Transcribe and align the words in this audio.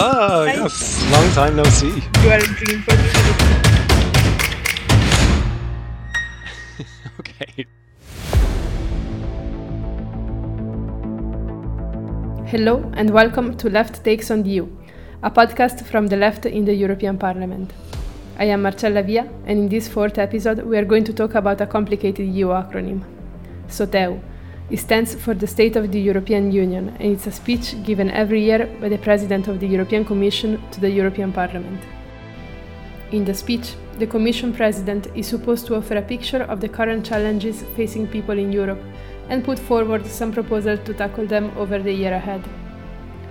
Ah, 0.00 0.44
Hi. 0.46 0.54
yes. 0.54 1.02
Long 1.10 1.28
time 1.34 1.56
no 1.56 1.64
see. 1.64 1.88
You 2.22 2.30
are 2.30 2.38
a 2.38 2.46
dream 2.58 2.82
for 2.82 2.94
me. 2.94 3.08
Okay. 7.20 7.66
Hello 12.46 12.90
and 12.94 13.10
welcome 13.10 13.56
to 13.56 13.68
Left 13.68 14.04
Takes 14.04 14.30
on 14.30 14.42
the 14.44 14.50
EU, 14.50 14.68
a 15.24 15.30
podcast 15.30 15.84
from 15.84 16.06
the 16.06 16.16
left 16.16 16.46
in 16.46 16.64
the 16.64 16.74
European 16.74 17.18
Parliament. 17.18 17.72
I 18.38 18.44
am 18.44 18.62
Marcella 18.62 19.02
Via, 19.02 19.28
and 19.46 19.58
in 19.58 19.68
this 19.68 19.88
fourth 19.88 20.16
episode, 20.18 20.60
we 20.62 20.78
are 20.78 20.84
going 20.84 21.04
to 21.04 21.12
talk 21.12 21.34
about 21.34 21.60
a 21.60 21.66
complicated 21.66 22.26
EU 22.28 22.48
acronym 22.48 23.02
SOTEU. 23.68 24.20
It 24.70 24.80
stands 24.80 25.14
for 25.14 25.32
the 25.32 25.46
State 25.46 25.76
of 25.76 25.92
the 25.92 26.00
European 26.00 26.52
Union, 26.52 26.94
and 27.00 27.12
it's 27.12 27.26
a 27.26 27.32
speech 27.32 27.74
given 27.84 28.10
every 28.10 28.42
year 28.42 28.66
by 28.80 28.90
the 28.90 28.98
President 28.98 29.48
of 29.48 29.60
the 29.60 29.66
European 29.66 30.04
Commission 30.04 30.62
to 30.72 30.80
the 30.80 30.90
European 30.90 31.32
Parliament. 31.32 31.80
In 33.10 33.24
the 33.24 33.32
speech, 33.32 33.72
the 33.98 34.06
Commission 34.06 34.52
President 34.52 35.06
is 35.14 35.26
supposed 35.26 35.66
to 35.66 35.76
offer 35.76 35.96
a 35.96 36.02
picture 36.02 36.42
of 36.42 36.60
the 36.60 36.68
current 36.68 37.06
challenges 37.06 37.64
facing 37.76 38.06
people 38.06 38.38
in 38.38 38.52
Europe 38.52 38.80
and 39.30 39.42
put 39.42 39.58
forward 39.58 40.06
some 40.06 40.32
proposals 40.32 40.80
to 40.84 40.92
tackle 40.92 41.26
them 41.26 41.50
over 41.56 41.78
the 41.78 41.92
year 41.92 42.12
ahead. 42.12 42.44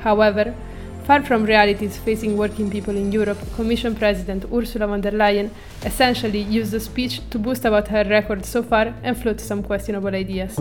However, 0.02 0.56
far 1.04 1.22
from 1.22 1.46
realities 1.46 1.98
facing 1.98 2.36
working 2.36 2.72
people 2.72 2.98
in 2.98 3.12
Europe, 3.12 3.38
Commission 3.56 3.94
President 3.94 4.46
Ursula 4.52 4.88
von 4.88 5.02
der 5.02 5.12
Leyen 5.12 5.52
essentially 5.86 6.42
used 6.42 6.72
the 6.72 6.80
speech 6.80 7.22
to 7.30 7.38
boast 7.38 7.64
about 7.64 7.88
her 7.90 8.04
record 8.06 8.44
so 8.44 8.64
far 8.64 8.96
and 9.04 9.16
float 9.16 9.40
some 9.40 9.62
questionable 9.62 10.16
ideas. 10.16 10.58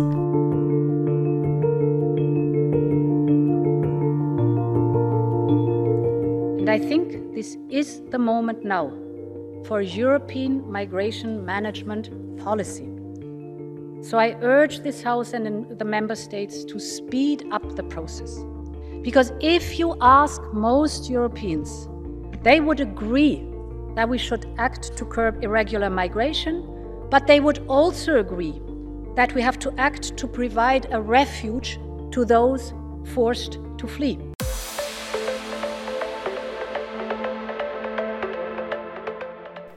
I 6.76 6.78
think 6.78 7.34
this 7.34 7.56
is 7.70 8.02
the 8.10 8.18
moment 8.18 8.62
now 8.62 8.92
for 9.64 9.80
European 9.80 10.70
migration 10.70 11.42
management 11.42 12.10
policy. 12.36 12.86
So 14.02 14.18
I 14.18 14.36
urge 14.42 14.80
this 14.80 15.02
House 15.02 15.32
and 15.32 15.66
the 15.78 15.84
Member 15.86 16.14
States 16.14 16.64
to 16.64 16.78
speed 16.78 17.46
up 17.50 17.76
the 17.76 17.82
process. 17.84 18.44
Because 19.00 19.32
if 19.40 19.78
you 19.78 19.96
ask 20.02 20.42
most 20.52 21.08
Europeans, 21.08 21.88
they 22.42 22.60
would 22.60 22.80
agree 22.80 23.42
that 23.94 24.06
we 24.06 24.18
should 24.18 24.44
act 24.58 24.98
to 24.98 25.06
curb 25.06 25.42
irregular 25.42 25.88
migration, 25.88 26.62
but 27.08 27.26
they 27.26 27.40
would 27.40 27.64
also 27.68 28.20
agree 28.20 28.60
that 29.14 29.34
we 29.34 29.40
have 29.40 29.58
to 29.60 29.72
act 29.78 30.14
to 30.18 30.26
provide 30.26 30.88
a 30.90 31.00
refuge 31.00 31.80
to 32.10 32.26
those 32.26 32.74
forced 33.14 33.60
to 33.78 33.88
flee. 33.88 34.18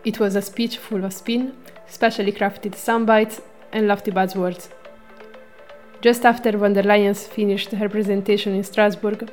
It 0.09 0.19
was 0.19 0.35
a 0.35 0.41
speech 0.41 0.75
full 0.77 1.05
of 1.05 1.13
spin, 1.13 1.53
specially 1.87 2.31
crafted 2.31 2.73
soundbites, 2.85 3.41
and 3.71 3.87
lofty 3.87 4.09
buzzwords. 4.09 4.69
Just 6.01 6.25
after 6.25 6.51
von 6.57 6.73
der 6.73 7.13
finished 7.13 7.71
her 7.73 7.87
presentation 7.87 8.55
in 8.55 8.63
Strasbourg, 8.63 9.29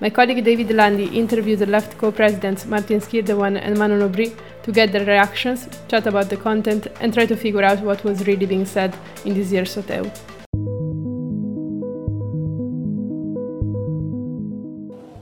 my 0.00 0.10
colleague 0.10 0.44
David 0.44 0.70
Landy 0.72 1.06
interviewed 1.18 1.60
the 1.60 1.72
left 1.74 1.96
co-presidents 1.96 2.66
Martin 2.66 3.00
Schirdewan 3.00 3.56
and 3.56 3.78
Manon 3.78 4.02
Aubry 4.02 4.36
to 4.64 4.70
get 4.70 4.92
their 4.92 5.06
reactions, 5.06 5.66
chat 5.88 6.06
about 6.06 6.28
the 6.28 6.36
content, 6.36 6.88
and 7.00 7.14
try 7.14 7.24
to 7.24 7.34
figure 7.34 7.62
out 7.62 7.80
what 7.80 8.04
was 8.04 8.26
really 8.26 8.44
being 8.44 8.66
said 8.66 8.94
in 9.24 9.32
this 9.32 9.50
year's 9.50 9.74
SOTEU. 9.74 10.37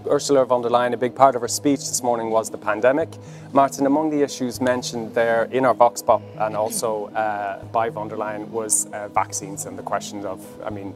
Ursula 0.08 0.44
von 0.44 0.62
der 0.62 0.70
Leyen, 0.70 0.94
a 0.94 0.96
big 0.96 1.14
part 1.14 1.34
of 1.34 1.42
her 1.42 1.48
speech 1.48 1.80
this 1.80 2.02
morning 2.02 2.30
was 2.30 2.50
the 2.50 2.58
pandemic. 2.58 3.08
Martin, 3.52 3.86
among 3.86 4.10
the 4.10 4.22
issues 4.22 4.60
mentioned 4.60 5.14
there 5.14 5.44
in 5.52 5.64
our 5.64 5.74
Vox 5.74 6.02
Pop 6.02 6.22
and 6.38 6.56
also 6.56 7.06
uh, 7.08 7.62
by 7.66 7.90
von 7.90 8.08
der 8.08 8.16
Leyen 8.16 8.48
was 8.48 8.86
uh, 8.92 9.08
vaccines 9.08 9.66
and 9.66 9.78
the 9.78 9.82
question 9.82 10.24
of, 10.24 10.40
I 10.64 10.70
mean, 10.70 10.94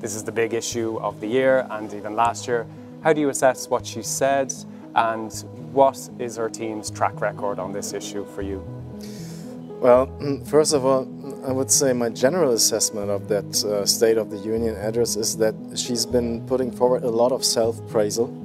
this 0.00 0.14
is 0.14 0.24
the 0.24 0.32
big 0.32 0.54
issue 0.54 0.98
of 1.00 1.20
the 1.20 1.26
year 1.26 1.66
and 1.70 1.92
even 1.94 2.14
last 2.14 2.46
year. 2.46 2.66
How 3.02 3.12
do 3.12 3.20
you 3.20 3.28
assess 3.28 3.68
what 3.68 3.86
she 3.86 4.02
said 4.02 4.52
and 4.94 5.32
what 5.72 6.08
is 6.18 6.36
her 6.36 6.48
team's 6.48 6.90
track 6.90 7.20
record 7.20 7.58
on 7.58 7.72
this 7.72 7.92
issue 7.92 8.24
for 8.34 8.42
you? 8.42 8.62
Well, 9.80 10.08
first 10.46 10.72
of 10.72 10.84
all, 10.84 11.06
I 11.46 11.52
would 11.52 11.70
say 11.70 11.92
my 11.92 12.08
general 12.08 12.52
assessment 12.52 13.10
of 13.10 13.28
that 13.28 13.64
uh, 13.64 13.84
State 13.84 14.16
of 14.16 14.30
the 14.30 14.38
Union 14.38 14.76
address 14.76 15.16
is 15.16 15.36
that 15.36 15.54
she's 15.74 16.06
been 16.06 16.46
putting 16.46 16.70
forward 16.70 17.04
a 17.04 17.10
lot 17.10 17.32
of 17.32 17.44
self 17.44 17.76
praisal. 17.82 18.43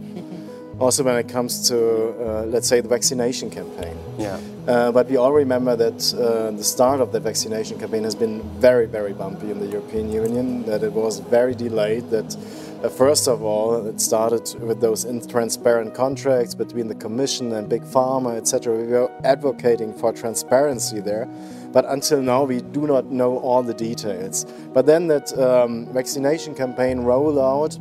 Also, 0.79 1.03
when 1.03 1.17
it 1.17 1.28
comes 1.28 1.67
to, 1.67 1.78
uh, 1.78 2.45
let's 2.45 2.67
say, 2.67 2.79
the 2.79 2.88
vaccination 2.88 3.50
campaign. 3.50 3.97
Yeah. 4.17 4.40
Uh, 4.67 4.91
but 4.91 5.09
we 5.09 5.17
all 5.17 5.34
remember 5.34 5.75
that 5.75 6.13
uh, 6.13 6.51
the 6.51 6.63
start 6.63 7.01
of 7.01 7.12
the 7.12 7.19
vaccination 7.19 7.78
campaign 7.79 8.03
has 8.03 8.16
been 8.16 8.41
very, 8.59 8.85
very 8.85 9.13
bumpy 9.13 9.51
in 9.51 9.59
the 9.59 9.68
European 9.68 10.12
Union, 10.12 10.63
that 10.66 10.84
it 10.84 10.94
was 10.94 11.19
very 11.19 11.53
delayed, 11.53 12.09
that 12.12 12.35
uh, 12.81 12.88
first 12.88 13.28
of 13.28 13.44
all, 13.44 13.85
it 13.88 14.00
started 14.00 14.57
with 14.62 14.79
those 14.79 15.03
intransparent 15.03 15.94
contracts 15.94 16.56
between 16.56 16.88
the 16.88 16.95
Commission 16.95 17.51
and 17.53 17.68
Big 17.68 17.81
Pharma, 17.81 18.38
etc. 18.38 18.78
We 18.78 18.88
were 18.88 19.12
advocating 19.25 19.94
for 19.94 20.13
transparency 20.13 21.01
there, 21.01 21.28
but 21.73 21.84
until 21.89 22.22
now 22.22 22.45
we 22.45 22.62
do 22.62 22.88
not 22.88 23.07
know 23.07 23.39
all 23.39 23.63
the 23.63 23.73
details. 23.73 24.45
But 24.73 24.85
then 24.85 25.07
that 25.07 25.38
um, 25.38 25.91
vaccination 25.91 26.56
campaign 26.56 27.01
rolled 27.01 27.38
out, 27.38 27.78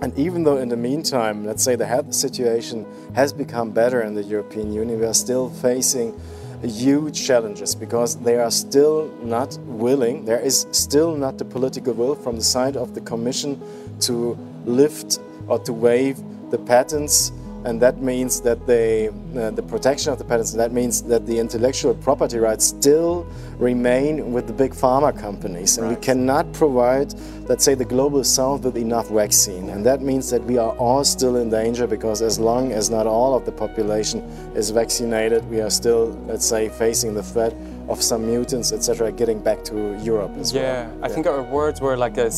and 0.00 0.16
even 0.18 0.44
though 0.44 0.58
in 0.58 0.68
the 0.68 0.76
meantime, 0.76 1.44
let's 1.44 1.62
say 1.62 1.74
the 1.74 1.86
health 1.86 2.14
situation 2.14 2.86
has 3.14 3.32
become 3.32 3.70
better 3.70 4.02
in 4.02 4.14
the 4.14 4.22
European 4.22 4.72
Union, 4.72 5.00
we 5.00 5.06
are 5.06 5.14
still 5.14 5.50
facing 5.50 6.18
huge 6.62 7.24
challenges 7.26 7.74
because 7.74 8.16
they 8.16 8.36
are 8.36 8.50
still 8.50 9.08
not 9.22 9.56
willing, 9.62 10.24
there 10.24 10.40
is 10.40 10.66
still 10.72 11.16
not 11.16 11.38
the 11.38 11.44
political 11.44 11.92
will 11.94 12.14
from 12.14 12.36
the 12.36 12.44
side 12.44 12.76
of 12.76 12.94
the 12.94 13.00
Commission 13.00 13.60
to 14.00 14.36
lift 14.64 15.20
or 15.46 15.58
to 15.60 15.72
waive 15.72 16.18
the 16.50 16.58
patents. 16.58 17.32
And 17.64 17.80
that 17.82 18.00
means 18.00 18.40
that 18.42 18.66
they, 18.66 19.08
uh, 19.08 19.50
the 19.50 19.62
protection 19.62 20.12
of 20.12 20.18
the 20.18 20.24
patents, 20.24 20.52
that 20.52 20.72
means 20.72 21.02
that 21.02 21.26
the 21.26 21.38
intellectual 21.38 21.94
property 21.94 22.38
rights 22.38 22.66
still 22.66 23.26
remain 23.58 24.32
with 24.32 24.46
the 24.46 24.52
big 24.52 24.72
pharma 24.72 25.18
companies. 25.18 25.76
And 25.78 25.88
we 25.88 25.96
cannot 25.96 26.52
provide, 26.52 27.14
let's 27.48 27.64
say, 27.64 27.74
the 27.74 27.84
global 27.84 28.22
south 28.22 28.64
with 28.64 28.76
enough 28.76 29.08
vaccine. 29.08 29.70
And 29.70 29.84
that 29.84 30.02
means 30.02 30.30
that 30.30 30.42
we 30.44 30.56
are 30.56 30.70
all 30.76 31.04
still 31.04 31.36
in 31.36 31.50
danger 31.50 31.86
because 31.86 32.22
as 32.22 32.38
long 32.38 32.72
as 32.72 32.90
not 32.90 33.06
all 33.06 33.34
of 33.34 33.44
the 33.44 33.52
population 33.52 34.20
is 34.54 34.70
vaccinated, 34.70 35.44
we 35.50 35.60
are 35.60 35.70
still, 35.70 36.16
let's 36.26 36.46
say, 36.46 36.68
facing 36.68 37.14
the 37.14 37.22
threat 37.22 37.54
of 37.88 38.02
some 38.02 38.26
mutants, 38.26 38.72
etc., 38.72 39.10
getting 39.12 39.40
back 39.40 39.64
to 39.64 39.98
Europe 40.02 40.32
as 40.38 40.52
well. 40.52 40.62
Yeah, 40.62 40.90
I 41.02 41.08
think 41.08 41.26
our 41.26 41.42
words 41.42 41.80
were 41.80 41.96
like 41.96 42.18
a 42.18 42.30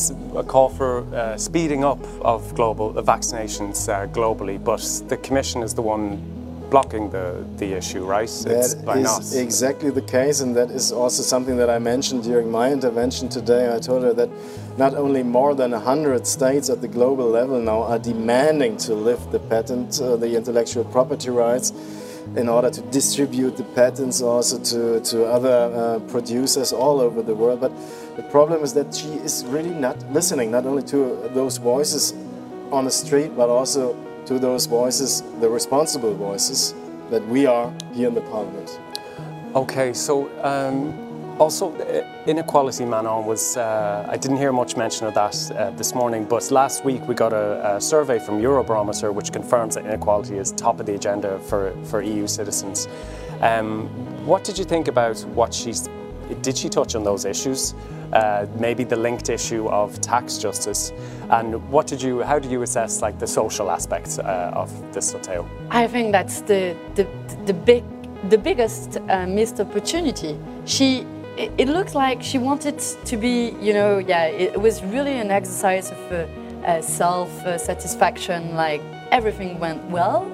call 0.47 0.69
for 0.69 1.05
uh, 1.15 1.37
speeding 1.37 1.85
up 1.85 1.99
of 2.23 2.55
global 2.55 2.97
uh, 2.97 3.03
vaccinations 3.03 3.89
uh, 3.89 4.07
globally, 4.07 4.63
but 4.63 4.81
the 5.09 5.17
Commission 5.17 5.63
is 5.63 5.75
the 5.75 5.83
one 5.83 6.19
blocking 6.71 7.11
the, 7.11 7.45
the 7.57 7.73
issue, 7.73 8.05
right? 8.05 8.23
It's 8.25 8.45
That 8.45 8.85
by 8.85 8.99
is 8.99 9.35
not. 9.35 9.43
exactly 9.43 9.91
the 9.91 10.03
case, 10.03 10.41
and 10.41 10.55
that 10.57 10.71
is 10.71 10.93
also 10.93 11.23
something 11.23 11.57
that 11.57 11.69
I 11.69 11.81
mentioned 11.81 12.23
during 12.23 12.49
my 12.49 12.71
intervention 12.71 13.29
today. 13.29 13.75
I 13.75 13.81
told 13.81 14.05
her 14.05 14.13
that 14.15 14.31
not 14.79 14.95
only 14.95 15.25
more 15.25 15.55
than 15.57 15.73
100 15.73 16.27
states 16.27 16.71
at 16.71 16.81
the 16.81 16.87
global 16.87 17.29
level 17.29 17.61
now 17.61 17.83
are 17.83 17.99
demanding 17.99 18.77
to 18.79 18.95
lift 18.95 19.33
the 19.33 19.41
patent, 19.41 20.01
uh, 20.01 20.15
the 20.17 20.37
intellectual 20.37 20.85
property 20.85 21.31
rights, 21.31 21.73
in 22.37 22.49
order 22.49 22.71
to 22.71 22.81
distribute 22.93 23.57
the 23.57 23.65
patents 23.75 24.23
also 24.23 24.59
to, 24.59 25.01
to 25.01 25.25
other 25.27 25.73
uh, 25.75 25.99
producers 26.11 26.73
all 26.73 27.01
over 27.01 27.23
the 27.23 27.35
world. 27.35 27.61
But 27.61 27.73
the 28.17 28.23
problem 28.23 28.63
is 28.63 28.73
that 28.75 28.95
she 28.95 29.09
is 29.09 29.45
really 29.47 29.71
not 29.71 29.97
listening, 30.13 30.51
not 30.51 30.65
only 30.65 30.83
to 30.85 31.29
those 31.35 31.57
voices 31.57 32.15
on 32.71 32.85
the 32.85 32.91
street, 32.91 33.37
but 33.37 33.49
also 33.49 33.97
to 34.27 34.39
those 34.39 34.67
voices, 34.67 35.23
the 35.41 35.49
responsible 35.49 36.15
voices 36.15 36.75
that 37.11 37.27
we 37.27 37.47
are 37.47 37.73
here 37.93 38.09
in 38.09 38.15
the 38.15 38.21
parliament. 38.21 38.79
Okay, 39.57 39.93
so 39.93 40.31
um, 40.45 41.10
also 41.41 41.75
uh, 41.75 42.07
inequality, 42.27 42.85
Manon, 42.85 43.25
was, 43.25 43.57
uh, 43.57 44.07
I 44.09 44.17
didn't 44.19 44.37
hear 44.37 44.53
much 44.53 44.77
mention 44.77 45.07
of 45.07 45.15
that 45.15 45.51
uh, 45.53 45.71
this 45.71 45.95
morning, 45.95 46.25
but 46.25 46.51
last 46.51 46.85
week 46.85 47.09
we 47.09 47.15
got 47.15 47.33
a, 47.33 47.77
a 47.77 47.81
survey 47.81 48.19
from 48.19 48.41
Eurobarometer 48.41 49.13
which 49.13 49.33
confirms 49.33 49.75
that 49.75 49.87
inequality 49.87 50.37
is 50.37 50.53
top 50.53 50.79
of 50.81 50.87
the 50.87 50.95
agenda 50.95 51.39
for, 51.41 51.75
for 51.85 52.03
EU 52.03 52.27
citizens. 52.27 52.89
Um, 53.41 53.89
what 54.27 54.45
did 54.45 54.59
you 54.59 54.67
think 54.67 54.87
about 54.87 55.19
what 55.35 55.55
she's, 55.55 55.89
did 56.43 56.59
she 56.59 56.69
touch 56.69 56.95
on 56.95 57.05
those 57.05 57.25
issues? 57.25 57.75
Uh, 58.13 58.47
maybe 58.59 58.85
the 58.85 58.97
linked 58.97 59.31
issue 59.31 59.67
of 59.69 59.99
tax 60.01 60.37
justice, 60.37 60.93
and 61.31 61.55
what 61.71 61.87
did 61.87 62.03
you? 62.03 62.23
How 62.23 62.41
do 62.41 62.49
you 62.49 62.63
assess 62.63 63.03
like 63.03 63.21
the 63.21 63.27
social 63.27 63.71
aspects 63.71 64.19
uh, 64.19 64.51
of 64.53 64.69
this 64.93 65.15
SOTEU? 65.15 65.49
I 65.71 65.87
think 65.87 66.11
that's 66.11 66.41
the 66.41 66.77
the, 66.97 67.07
the 67.47 67.55
big 67.55 67.85
the 68.29 68.37
biggest 68.37 68.97
uh, 68.97 69.29
missed 69.29 69.61
opportunity. 69.61 70.37
She 70.65 71.07
it, 71.41 71.53
it 71.57 71.95
like 71.95 72.23
she 72.23 72.39
wanted 72.39 72.79
to 72.79 73.17
be 73.17 73.57
you 73.61 73.73
know 73.73 73.99
yeah 73.99 74.25
it, 74.27 74.61
was 74.61 74.83
really 74.85 75.17
an 75.19 75.31
exercise 75.31 75.91
of 75.91 76.13
uh, 76.13 76.17
uh, 76.67 76.83
self 76.83 77.31
uh, 77.47 77.57
satisfaction 77.57 78.55
like 78.55 78.83
everything 79.11 79.59
went 79.59 79.83
well 79.91 80.31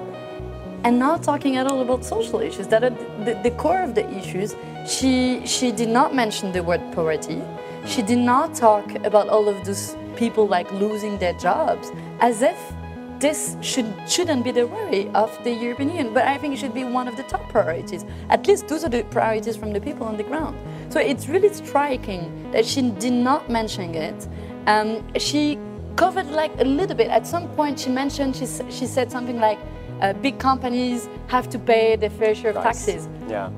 and 0.83 0.99
not 0.99 1.23
talking 1.23 1.55
at 1.57 1.65
all 1.65 1.81
about 1.81 2.03
social 2.03 2.39
issues 2.39 2.67
that 2.67 2.83
are 2.83 2.95
the, 3.25 3.39
the 3.43 3.51
core 3.51 3.81
of 3.81 3.95
the 3.95 4.07
issues. 4.15 4.55
She, 4.87 5.45
she 5.45 5.71
did 5.71 5.89
not 5.89 6.13
mention 6.13 6.51
the 6.51 6.63
word 6.63 6.81
poverty. 6.93 7.41
She 7.85 8.01
did 8.01 8.19
not 8.19 8.53
talk 8.53 8.93
about 9.03 9.27
all 9.27 9.49
of 9.49 9.65
those 9.65 9.97
people 10.15 10.47
like 10.47 10.71
losing 10.71 11.17
their 11.17 11.33
jobs 11.33 11.91
as 12.19 12.41
if 12.41 12.57
this 13.19 13.57
should, 13.61 13.91
shouldn't 14.07 14.43
be 14.43 14.51
the 14.51 14.67
worry 14.67 15.09
of 15.09 15.35
the 15.43 15.51
European 15.51 15.89
Union, 15.89 16.13
but 16.13 16.27
I 16.27 16.37
think 16.37 16.53
it 16.53 16.57
should 16.57 16.73
be 16.73 16.83
one 16.83 17.07
of 17.07 17.17
the 17.17 17.23
top 17.23 17.49
priorities. 17.49 18.05
At 18.29 18.47
least 18.47 18.67
those 18.67 18.83
are 18.83 18.89
the 18.89 19.03
priorities 19.05 19.57
from 19.57 19.73
the 19.73 19.81
people 19.81 20.05
on 20.05 20.17
the 20.17 20.23
ground. 20.23 20.57
So 20.89 20.99
it's 20.99 21.27
really 21.27 21.53
striking 21.53 22.51
that 22.51 22.65
she 22.65 22.81
did 22.91 23.13
not 23.13 23.49
mention 23.49 23.93
it. 23.95 24.27
Um, 24.67 25.03
she 25.17 25.59
covered 25.95 26.27
like 26.27 26.51
a 26.59 26.63
little 26.63 26.95
bit. 26.95 27.09
At 27.09 27.27
some 27.27 27.47
point, 27.49 27.79
she 27.79 27.89
mentioned, 27.89 28.35
she, 28.35 28.45
she 28.69 28.85
said 28.85 29.11
something 29.11 29.39
like, 29.39 29.59
uh, 30.01 30.13
big 30.13 30.37
companies 30.39 31.09
have 31.27 31.49
to 31.49 31.59
pay 31.59 31.95
their 31.95 32.09
fair 32.11 32.35
share 32.35 32.51
of 32.51 32.55
Nice. 32.55 32.85
taxes. 32.85 33.09
Yeah. 33.27 33.49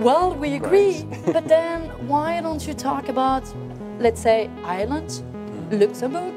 Well, 0.00 0.34
we 0.34 0.54
agree, 0.54 1.04
but 1.32 1.46
then 1.46 1.82
why 2.08 2.40
don't 2.40 2.66
you 2.66 2.74
talk 2.74 3.08
about, 3.08 3.44
let's 4.00 4.20
say, 4.20 4.50
Ireland, 4.64 5.22
Luxembourg, 5.70 6.34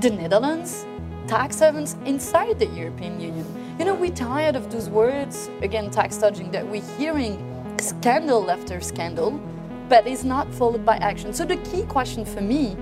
the 0.00 0.10
Netherlands, 0.10 0.86
tax 1.26 1.58
havens 1.58 1.96
inside 2.06 2.58
the 2.60 2.66
European 2.66 3.20
Union? 3.20 3.44
You 3.78 3.86
know, 3.86 3.94
we're 3.94 4.12
tired 4.12 4.54
of 4.54 4.70
those 4.70 4.88
words, 4.88 5.50
again, 5.62 5.90
tax 5.90 6.16
dodging, 6.18 6.50
that 6.52 6.64
we're 6.66 6.82
hearing 6.96 7.36
scandal 7.80 8.50
after 8.50 8.80
scandal, 8.80 9.40
but 9.88 10.06
is 10.06 10.24
not 10.24 10.52
followed 10.54 10.84
by 10.84 10.96
action. 10.96 11.32
So 11.32 11.44
the 11.44 11.56
key 11.56 11.82
question 11.82 12.24
for 12.24 12.40
me 12.40 12.76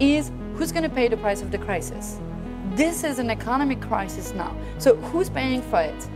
is 0.00 0.30
who's 0.54 0.72
going 0.72 0.82
to 0.82 0.94
pay 0.94 1.08
the 1.08 1.16
price 1.16 1.42
of 1.42 1.50
the 1.50 1.58
crisis? 1.58 2.18
This 2.74 3.04
is 3.04 3.18
an 3.18 3.30
economic 3.30 3.80
crisis 3.80 4.32
now. 4.32 4.56
So 4.78 4.96
who's 4.96 5.28
paying 5.28 5.62
for 5.62 5.80
it? 5.80 6.08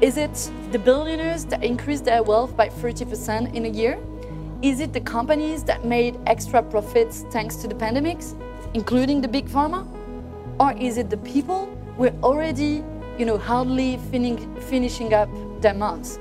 Is 0.00 0.16
it 0.16 0.50
the 0.72 0.78
billionaires 0.78 1.44
that 1.46 1.62
increased 1.62 2.04
their 2.04 2.22
wealth 2.22 2.56
by 2.56 2.68
30% 2.68 3.54
in 3.54 3.66
a 3.66 3.68
year? 3.68 3.98
Is 4.62 4.80
it 4.80 4.92
the 4.92 5.00
companies 5.00 5.62
that 5.64 5.84
made 5.84 6.18
extra 6.26 6.62
profits 6.62 7.24
thanks 7.30 7.56
to 7.56 7.68
the 7.68 7.74
pandemics, 7.74 8.34
including 8.74 9.20
the 9.20 9.28
big 9.28 9.46
pharma? 9.48 9.86
Or 10.58 10.72
is 10.72 10.98
it 10.98 11.10
the 11.10 11.18
people 11.18 11.66
who 11.96 12.06
are 12.06 12.14
already, 12.22 12.82
you 13.18 13.24
know, 13.24 13.38
hardly 13.38 13.98
finishing, 14.10 14.60
finishing 14.62 15.14
up 15.14 15.28
their 15.60 15.74
months? 15.74 16.18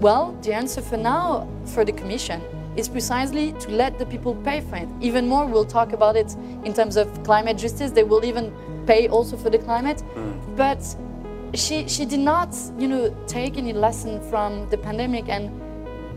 Well, 0.00 0.38
the 0.42 0.52
answer 0.52 0.82
for 0.82 0.96
now 0.96 1.48
for 1.64 1.84
the 1.84 1.92
Commission 1.92 2.40
is 2.76 2.88
precisely 2.88 3.52
to 3.52 3.70
let 3.70 3.98
the 3.98 4.06
people 4.06 4.34
pay 4.36 4.60
for 4.60 4.76
it. 4.76 4.88
Even 5.00 5.28
more, 5.28 5.46
we'll 5.46 5.64
talk 5.64 5.92
about 5.92 6.16
it 6.16 6.34
in 6.64 6.72
terms 6.74 6.96
of 6.96 7.08
climate 7.22 7.56
justice. 7.56 7.90
They 7.90 8.02
will 8.02 8.24
even 8.24 8.52
pay 8.86 9.08
also 9.08 9.36
for 9.36 9.50
the 9.50 9.58
climate. 9.58 10.00
Hmm. 10.00 10.56
But 10.56 10.82
she, 11.54 11.88
she 11.88 12.04
did 12.04 12.20
not, 12.20 12.54
you 12.78 12.88
know, 12.88 13.16
take 13.26 13.56
any 13.56 13.72
lesson 13.72 14.20
from 14.28 14.68
the 14.70 14.78
pandemic 14.78 15.28
and 15.28 15.50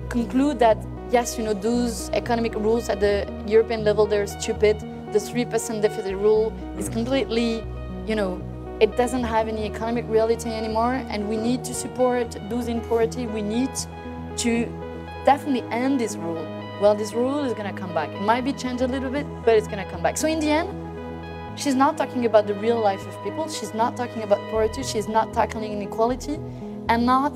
conclude 0.10 0.60
that 0.60 0.78
yes, 1.12 1.38
you 1.38 1.44
know, 1.44 1.54
those 1.54 2.10
economic 2.10 2.54
rules 2.56 2.90
at 2.90 3.00
the 3.00 3.32
European 3.48 3.84
level 3.84 4.06
they're 4.06 4.28
stupid. 4.28 4.84
The 5.14 5.20
three 5.20 5.46
percent 5.46 5.82
deficit 5.82 6.16
rule 6.16 6.54
is 6.78 6.88
hmm. 6.88 6.94
completely, 6.94 7.64
you 8.08 8.16
know, 8.16 8.42
it 8.80 8.96
doesn't 8.96 9.24
have 9.24 9.48
any 9.48 9.66
economic 9.66 10.06
reality 10.08 10.50
anymore, 10.50 10.94
and 11.10 11.28
we 11.28 11.38
need 11.38 11.64
to 11.64 11.74
support 11.74 12.38
those 12.50 12.68
in 12.68 12.82
poverty. 12.82 13.26
We 13.26 13.42
need 13.42 13.72
to 14.38 14.68
definitely 15.28 15.64
end 15.70 16.00
this 16.00 16.16
rule. 16.16 16.46
Well, 16.82 16.96
this 16.96 17.14
rule 17.14 17.44
is 17.44 17.54
gonna 17.54 17.78
come 17.84 17.94
back. 17.94 18.10
It 18.10 18.22
might 18.22 18.46
be 18.50 18.54
changed 18.54 18.82
a 18.82 18.88
little 18.88 19.12
bit, 19.12 19.28
but 19.46 19.56
it's 19.58 19.68
gonna 19.68 19.90
come 19.92 20.02
back. 20.02 20.18
So 20.18 20.28
in 20.28 20.40
the 20.40 20.50
end, 20.50 20.70
She's 21.58 21.74
not 21.74 21.98
talking 21.98 22.28
about 22.28 22.46
the 22.46 22.54
real 22.54 22.80
life 22.80 23.04
of 23.08 23.24
people. 23.24 23.50
She's 23.50 23.74
not 23.74 23.98
talking 23.98 24.22
about 24.22 24.38
poverty. 24.52 24.84
She's 24.84 25.08
not 25.08 25.34
tackling 25.34 25.72
inequality 25.74 26.36
and 26.88 27.04
not, 27.04 27.34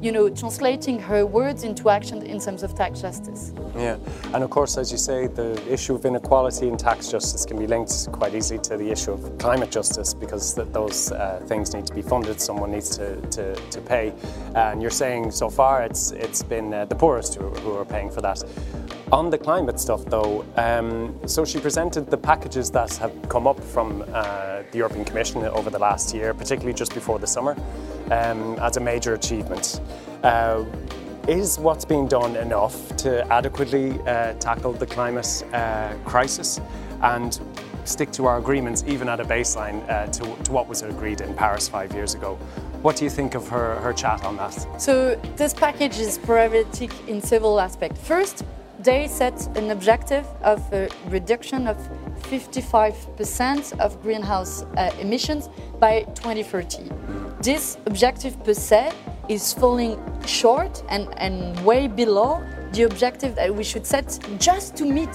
you 0.00 0.12
know, 0.12 0.28
translating 0.30 0.98
her 0.98 1.26
words 1.26 1.62
into 1.62 1.90
action 1.90 2.22
in 2.22 2.40
terms 2.40 2.62
of 2.62 2.74
tax 2.74 3.00
justice. 3.00 3.52
Yeah, 3.76 3.98
and 4.32 4.42
of 4.42 4.50
course, 4.50 4.78
as 4.78 4.90
you 4.90 4.98
say, 4.98 5.26
the 5.26 5.60
issue 5.72 5.94
of 5.94 6.04
inequality 6.04 6.68
and 6.68 6.78
tax 6.78 7.08
justice 7.10 7.44
can 7.44 7.58
be 7.58 7.66
linked 7.66 8.10
quite 8.12 8.34
easily 8.34 8.60
to 8.60 8.76
the 8.76 8.90
issue 8.90 9.12
of 9.12 9.38
climate 9.38 9.70
justice 9.70 10.14
because 10.14 10.54
th- 10.54 10.68
those 10.72 11.12
uh, 11.12 11.42
things 11.46 11.74
need 11.74 11.86
to 11.86 11.94
be 11.94 12.02
funded. 12.02 12.40
Someone 12.40 12.70
needs 12.70 12.96
to, 12.96 13.20
to, 13.20 13.54
to 13.54 13.80
pay, 13.80 14.12
and 14.54 14.80
you're 14.80 14.90
saying 14.90 15.30
so 15.30 15.50
far 15.50 15.82
it's 15.82 16.12
it's 16.12 16.42
been 16.42 16.72
uh, 16.72 16.84
the 16.86 16.94
poorest 16.94 17.34
who, 17.34 17.48
who 17.48 17.76
are 17.76 17.84
paying 17.84 18.10
for 18.10 18.20
that. 18.22 18.42
On 19.12 19.28
the 19.28 19.38
climate 19.38 19.80
stuff, 19.80 20.04
though, 20.04 20.44
um, 20.54 21.18
so 21.26 21.44
she 21.44 21.58
presented 21.58 22.08
the 22.08 22.16
packages 22.16 22.70
that 22.70 22.94
have 22.98 23.12
come 23.28 23.48
up 23.48 23.58
from 23.58 24.04
uh, 24.12 24.62
the 24.70 24.78
European 24.78 25.04
Commission 25.04 25.42
over 25.46 25.68
the 25.68 25.80
last 25.80 26.14
year, 26.14 26.32
particularly 26.32 26.72
just 26.72 26.94
before 26.94 27.18
the 27.18 27.26
summer, 27.26 27.56
um, 28.12 28.56
as 28.60 28.76
a 28.76 28.80
major 28.80 29.14
achievement. 29.14 29.80
Uh, 30.22 30.64
is 31.26 31.58
what's 31.58 31.84
being 31.84 32.06
done 32.06 32.36
enough 32.36 32.96
to 32.98 33.26
adequately 33.32 33.98
uh, 34.02 34.32
tackle 34.34 34.72
the 34.72 34.86
climate 34.86 35.44
uh, 35.52 35.92
crisis 36.04 36.60
and 37.02 37.40
stick 37.84 38.12
to 38.12 38.26
our 38.26 38.38
agreements, 38.38 38.84
even 38.86 39.08
at 39.08 39.18
a 39.18 39.24
baseline, 39.24 39.82
uh, 39.90 40.06
to, 40.06 40.22
to 40.44 40.52
what 40.52 40.68
was 40.68 40.82
agreed 40.82 41.20
in 41.20 41.34
Paris 41.34 41.68
five 41.68 41.92
years 41.92 42.14
ago? 42.14 42.36
What 42.82 42.94
do 42.94 43.02
you 43.02 43.10
think 43.10 43.34
of 43.34 43.48
her, 43.48 43.74
her 43.80 43.92
chat 43.92 44.24
on 44.24 44.36
that? 44.36 44.80
So 44.80 45.16
this 45.34 45.52
package 45.52 45.98
is 45.98 46.16
problematic 46.16 46.92
in 47.08 47.20
several 47.20 47.58
aspects. 47.60 48.00
First, 48.06 48.44
they 48.82 49.06
set 49.06 49.56
an 49.56 49.70
objective 49.70 50.26
of 50.42 50.60
a 50.72 50.88
reduction 51.08 51.66
of 51.66 51.76
55% 52.22 53.78
of 53.78 54.00
greenhouse 54.02 54.62
uh, 54.62 54.90
emissions 55.00 55.48
by 55.78 56.02
2030. 56.14 56.90
This 57.42 57.76
objective 57.86 58.42
per 58.44 58.54
se 58.54 58.92
is 59.28 59.52
falling 59.52 60.00
short 60.26 60.82
and, 60.88 61.08
and 61.18 61.58
way 61.64 61.88
below 61.88 62.42
the 62.72 62.84
objective 62.84 63.34
that 63.34 63.54
we 63.54 63.64
should 63.64 63.86
set 63.86 64.18
just 64.38 64.76
to 64.76 64.84
meet 64.84 65.14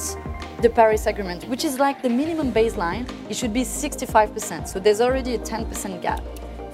the 0.61 0.69
Paris 0.69 1.05
Agreement, 1.05 1.43
which 1.45 1.65
is 1.65 1.79
like 1.79 2.01
the 2.01 2.09
minimum 2.09 2.51
baseline. 2.51 3.09
It 3.29 3.35
should 3.35 3.53
be 3.53 3.61
65%. 3.61 4.67
So 4.67 4.79
there's 4.79 5.01
already 5.01 5.35
a 5.35 5.39
10% 5.39 6.01
gap. 6.01 6.21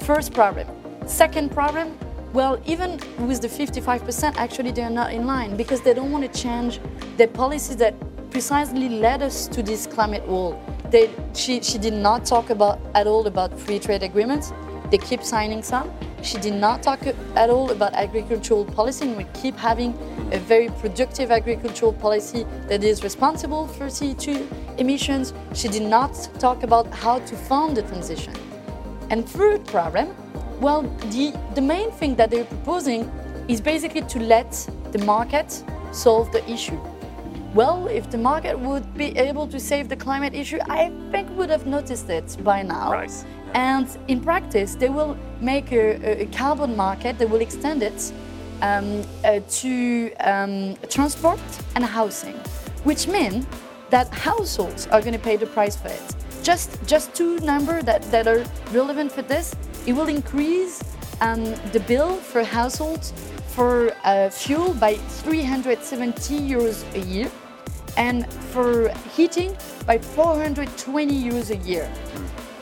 First 0.01 0.33
problem. 0.33 0.67
Second 1.07 1.51
problem, 1.51 1.97
well, 2.33 2.61
even 2.65 2.99
with 3.27 3.41
the 3.41 3.47
55%, 3.47 4.35
actually 4.37 4.71
they 4.71 4.83
are 4.83 4.89
not 4.89 5.13
in 5.13 5.25
line 5.25 5.57
because 5.57 5.81
they 5.81 5.93
don't 5.93 6.11
want 6.11 6.31
to 6.31 6.41
change 6.41 6.79
the 7.17 7.27
policies 7.27 7.75
that 7.77 7.93
precisely 8.31 8.87
led 8.87 9.21
us 9.21 9.47
to 9.49 9.61
this 9.61 9.85
climate 9.85 10.25
wall. 10.25 10.57
They, 10.89 11.09
she, 11.33 11.61
she 11.61 11.77
did 11.77 11.93
not 11.93 12.25
talk 12.25 12.49
about 12.49 12.79
at 12.95 13.05
all 13.05 13.27
about 13.27 13.59
free 13.59 13.79
trade 13.79 14.03
agreements. 14.03 14.53
They 14.89 14.97
keep 14.97 15.23
signing 15.23 15.61
some. 15.61 15.91
She 16.21 16.37
did 16.37 16.53
not 16.53 16.83
talk 16.83 17.05
at 17.07 17.49
all 17.49 17.71
about 17.71 17.93
agricultural 17.93 18.65
policy, 18.65 19.07
and 19.07 19.17
we 19.17 19.25
keep 19.33 19.57
having 19.57 19.93
a 20.31 20.39
very 20.39 20.69
productive 20.69 21.31
agricultural 21.31 21.93
policy 21.93 22.45
that 22.67 22.83
is 22.83 23.03
responsible 23.03 23.67
for 23.67 23.87
CO2 23.87 24.79
emissions. 24.79 25.33
She 25.53 25.67
did 25.67 25.83
not 25.83 26.13
talk 26.39 26.63
about 26.63 26.87
how 26.93 27.19
to 27.19 27.35
fund 27.35 27.75
the 27.75 27.81
transition. 27.81 28.33
And 29.09 29.27
third 29.27 29.65
problem, 29.65 30.15
well, 30.61 30.83
the, 31.09 31.33
the 31.55 31.61
main 31.61 31.91
thing 31.91 32.15
that 32.15 32.29
they're 32.29 32.45
proposing 32.45 33.11
is 33.47 33.59
basically 33.59 34.01
to 34.01 34.19
let 34.19 34.51
the 34.91 34.99
market 34.99 35.63
solve 35.91 36.31
the 36.31 36.47
issue. 36.49 36.79
Well, 37.55 37.87
if 37.87 38.09
the 38.11 38.17
market 38.17 38.57
would 38.57 38.93
be 38.93 39.17
able 39.17 39.47
to 39.47 39.59
save 39.59 39.89
the 39.89 39.95
climate 39.95 40.35
issue, 40.35 40.59
I 40.69 40.91
think 41.11 41.29
we 41.31 41.35
would 41.35 41.49
have 41.49 41.65
noticed 41.65 42.09
it 42.09 42.37
by 42.43 42.61
now. 42.61 42.91
Right. 42.91 43.11
And 43.55 43.87
in 44.07 44.21
practice, 44.21 44.75
they 44.75 44.87
will 44.87 45.17
make 45.41 45.71
a, 45.71 46.21
a 46.21 46.25
carbon 46.27 46.77
market, 46.77 47.17
they 47.17 47.25
will 47.25 47.41
extend 47.41 47.81
it 47.83 48.13
um, 48.61 49.01
uh, 49.25 49.39
to 49.49 50.13
um, 50.19 50.77
transport 50.89 51.41
and 51.75 51.83
housing, 51.83 52.35
which 52.83 53.07
means 53.07 53.45
that 53.89 54.07
households 54.13 54.87
are 54.87 55.01
going 55.01 55.13
to 55.13 55.19
pay 55.19 55.35
the 55.35 55.47
price 55.47 55.75
for 55.75 55.89
it. 55.89 56.15
Just, 56.43 56.77
just 56.85 57.13
two 57.13 57.37
numbers 57.39 57.83
that, 57.83 58.03
that 58.11 58.27
are 58.27 58.45
relevant 58.71 59.11
for 59.11 59.23
this. 59.23 59.55
It 59.85 59.93
will 59.93 60.09
increase 60.09 60.83
um, 61.21 61.43
the 61.71 61.83
bill 61.87 62.15
for 62.15 62.43
households 62.43 63.13
for 63.47 63.93
uh, 64.03 64.29
fuel 64.29 64.73
by 64.75 64.95
370 64.95 66.39
euros 66.39 66.83
a 66.95 66.99
year 66.99 67.29
and 67.97 68.31
for 68.53 68.89
heating 69.15 69.55
by 69.85 69.97
420 69.97 71.13
euros 71.13 71.49
a 71.49 71.57
year. 71.67 71.91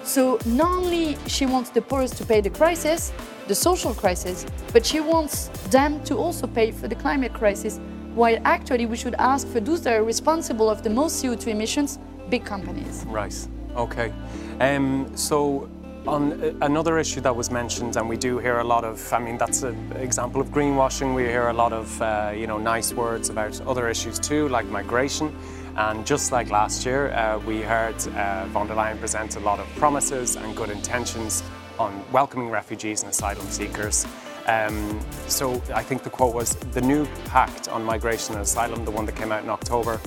So 0.04 0.40
not 0.46 0.72
only 0.72 1.18
she 1.28 1.46
wants 1.46 1.70
the 1.70 1.82
poorest 1.82 2.18
to 2.18 2.26
pay 2.26 2.42
the 2.42 2.50
crisis, 2.50 3.14
the 3.48 3.54
social 3.54 3.94
crisis, 3.94 4.46
but 4.74 4.86
she 4.86 5.00
wants 5.00 5.50
them 5.70 6.04
to 6.06 6.18
also 6.18 6.48
pay 6.48 6.72
for 6.72 6.88
the 6.88 6.96
climate 6.96 7.34
crisis, 7.34 7.80
while 8.16 8.40
actually 8.44 8.88
we 8.88 8.98
should 8.98 9.16
ask 9.20 9.48
for 9.48 9.60
those 9.60 9.82
that 9.84 9.94
are 9.94 10.04
responsible 10.04 10.70
of 10.70 10.82
the 10.84 10.90
most 10.90 11.24
CO2 11.24 11.48
emissions, 11.48 12.00
big 12.30 12.44
companies. 12.44 13.06
Right. 13.08 13.36
Okay. 13.76 14.12
Um, 14.60 15.12
so, 15.16 15.70
on 16.08 16.42
uh, 16.42 16.54
another 16.62 16.98
issue 16.98 17.22
that 17.22 17.36
was 17.36 17.52
mentioned, 17.52 17.96
and 17.98 18.08
we 18.08 18.18
do 18.18 18.40
hear 18.40 18.60
a 18.60 18.64
lot 18.64 18.84
of, 18.84 19.12
I 19.14 19.20
mean, 19.20 19.38
that's 19.38 19.64
an 19.64 19.92
example 19.94 20.42
of 20.42 20.50
greenwashing. 20.50 21.16
We 21.16 21.24
hear 21.24 21.50
a 21.50 21.54
lot 21.54 21.74
of, 21.74 22.02
uh, 22.02 22.32
you 22.36 22.48
know, 22.48 22.58
nice 22.58 22.94
words 22.94 23.30
about 23.30 23.60
other 23.62 23.90
issues 23.90 24.20
too, 24.20 24.48
like 24.50 24.66
migration. 24.68 25.36
And 25.76 26.06
just 26.06 26.32
like 26.32 26.50
last 26.50 26.86
year, 26.86 27.12
uh, 27.12 27.40
we 27.40 27.62
heard 27.62 27.96
uh, 28.16 28.46
von 28.48 28.68
der 28.68 28.76
Leyen 28.76 29.00
present 29.00 29.36
a 29.36 29.40
lot 29.40 29.60
of 29.60 29.68
promises 29.76 30.36
and 30.36 30.56
good 30.56 30.70
intentions 30.70 31.44
on 31.78 32.04
welcoming 32.12 32.50
refugees 32.50 33.04
and 33.04 33.12
asylum 33.12 33.46
seekers. 33.48 34.06
Um, 34.48 35.00
so 35.28 35.62
I 35.74 35.84
think 35.84 36.04
the 36.04 36.10
quote 36.10 36.34
was 36.34 36.56
the 36.56 36.82
new 36.82 37.06
pact 37.26 37.70
on 37.70 37.84
migration 37.84 38.34
and 38.34 38.44
asylum, 38.44 38.84
the 38.84 38.92
one 38.92 39.06
that 39.06 39.16
came 39.16 39.32
out 39.32 39.44
in 39.44 39.50
October, 39.50 40.02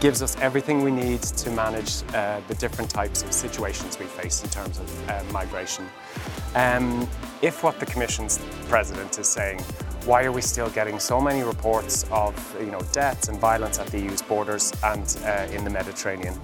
gives 0.00 0.22
us 0.22 0.36
everything 0.40 0.82
we 0.82 0.90
need 0.90 1.22
to 1.22 1.50
manage 1.50 2.02
uh, 2.14 2.40
the 2.48 2.54
different 2.56 2.90
types 2.90 3.22
of 3.22 3.32
situations 3.32 3.98
we 3.98 4.06
face 4.06 4.42
in 4.42 4.50
terms 4.50 4.78
of 4.78 5.08
uh, 5.08 5.22
migration. 5.32 5.88
Um, 6.54 7.08
if 7.42 7.62
what 7.62 7.80
the 7.80 7.86
Commission's 7.86 8.38
president 8.68 9.18
is 9.18 9.28
saying, 9.28 9.60
why 10.04 10.24
are 10.24 10.32
we 10.32 10.40
still 10.40 10.70
getting 10.70 10.98
so 10.98 11.20
many 11.20 11.42
reports 11.42 12.04
of 12.10 12.34
you 12.60 12.70
know, 12.70 12.80
deaths 12.92 13.28
and 13.28 13.38
violence 13.38 13.78
at 13.78 13.88
the 13.88 13.98
EU's 13.98 14.22
borders 14.22 14.72
and 14.84 15.18
uh, 15.24 15.48
in 15.52 15.64
the 15.64 15.70
Mediterranean? 15.70 16.38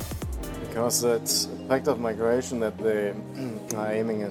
Because 0.66 1.00
that 1.02 1.48
pact 1.68 1.88
of 1.88 2.00
migration 2.00 2.58
that 2.60 2.76
they 2.78 3.14
are 3.76 3.92
aiming 3.92 4.22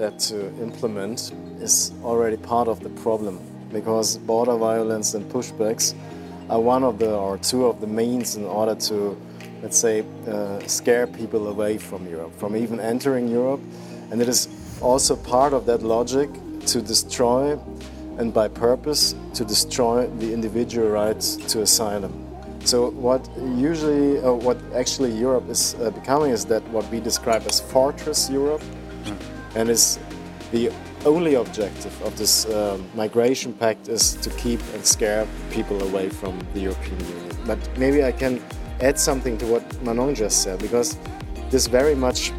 at 0.00 0.18
to 0.18 0.46
implement 0.60 1.32
is 1.60 1.92
already 2.02 2.36
part 2.36 2.68
of 2.68 2.80
the 2.80 2.90
problem 2.90 3.40
because 3.72 4.18
border 4.18 4.56
violence 4.56 5.14
and 5.14 5.24
pushbacks 5.32 5.94
are 6.50 6.60
one 6.60 6.84
of 6.84 6.98
the 6.98 7.14
or 7.14 7.38
two 7.38 7.66
of 7.66 7.80
the 7.80 7.86
means 7.86 8.36
in 8.36 8.44
order 8.44 8.74
to 8.74 9.16
let's 9.62 9.78
say 9.78 10.04
uh, 10.28 10.58
scare 10.66 11.06
people 11.06 11.48
away 11.48 11.78
from 11.78 12.06
Europe 12.06 12.32
from 12.38 12.54
even 12.56 12.78
entering 12.80 13.28
Europe. 13.28 13.60
And 14.10 14.20
it 14.20 14.28
is 14.28 14.48
also 14.82 15.16
part 15.16 15.54
of 15.54 15.64
that 15.66 15.82
logic 15.82 16.28
to 16.66 16.82
destroy 16.82 17.58
and 18.18 18.32
by 18.32 18.48
purpose 18.48 19.14
to 19.34 19.44
destroy 19.44 20.06
the 20.18 20.32
individual 20.32 20.88
rights 20.88 21.36
to 21.52 21.62
asylum. 21.62 22.12
So 22.64 22.90
what 22.90 23.28
usually 23.56 24.20
uh, 24.20 24.32
what 24.32 24.58
actually 24.74 25.12
Europe 25.12 25.48
is 25.48 25.74
uh, 25.74 25.90
becoming 25.90 26.30
is 26.30 26.44
that 26.46 26.62
what 26.68 26.88
we 26.90 27.00
describe 27.00 27.42
as 27.46 27.60
fortress 27.60 28.30
Europe. 28.30 28.62
And 29.54 29.70
is 29.70 29.98
the 30.50 30.72
only 31.04 31.34
objective 31.34 32.00
of 32.02 32.16
this 32.16 32.46
uh, 32.46 32.78
migration 32.94 33.52
pact 33.52 33.88
is 33.88 34.14
to 34.14 34.30
keep 34.30 34.60
and 34.74 34.84
scare 34.84 35.26
people 35.50 35.82
away 35.82 36.08
from 36.08 36.38
the 36.54 36.60
European 36.60 37.00
Union. 37.00 37.36
But 37.46 37.58
maybe 37.78 38.02
I 38.02 38.12
can 38.12 38.42
add 38.80 38.98
something 38.98 39.38
to 39.38 39.46
what 39.46 39.82
Manon 39.82 40.14
just 40.14 40.42
said, 40.42 40.58
because 40.60 40.96
this 41.50 41.66
very 41.66 41.94
much, 41.94 42.32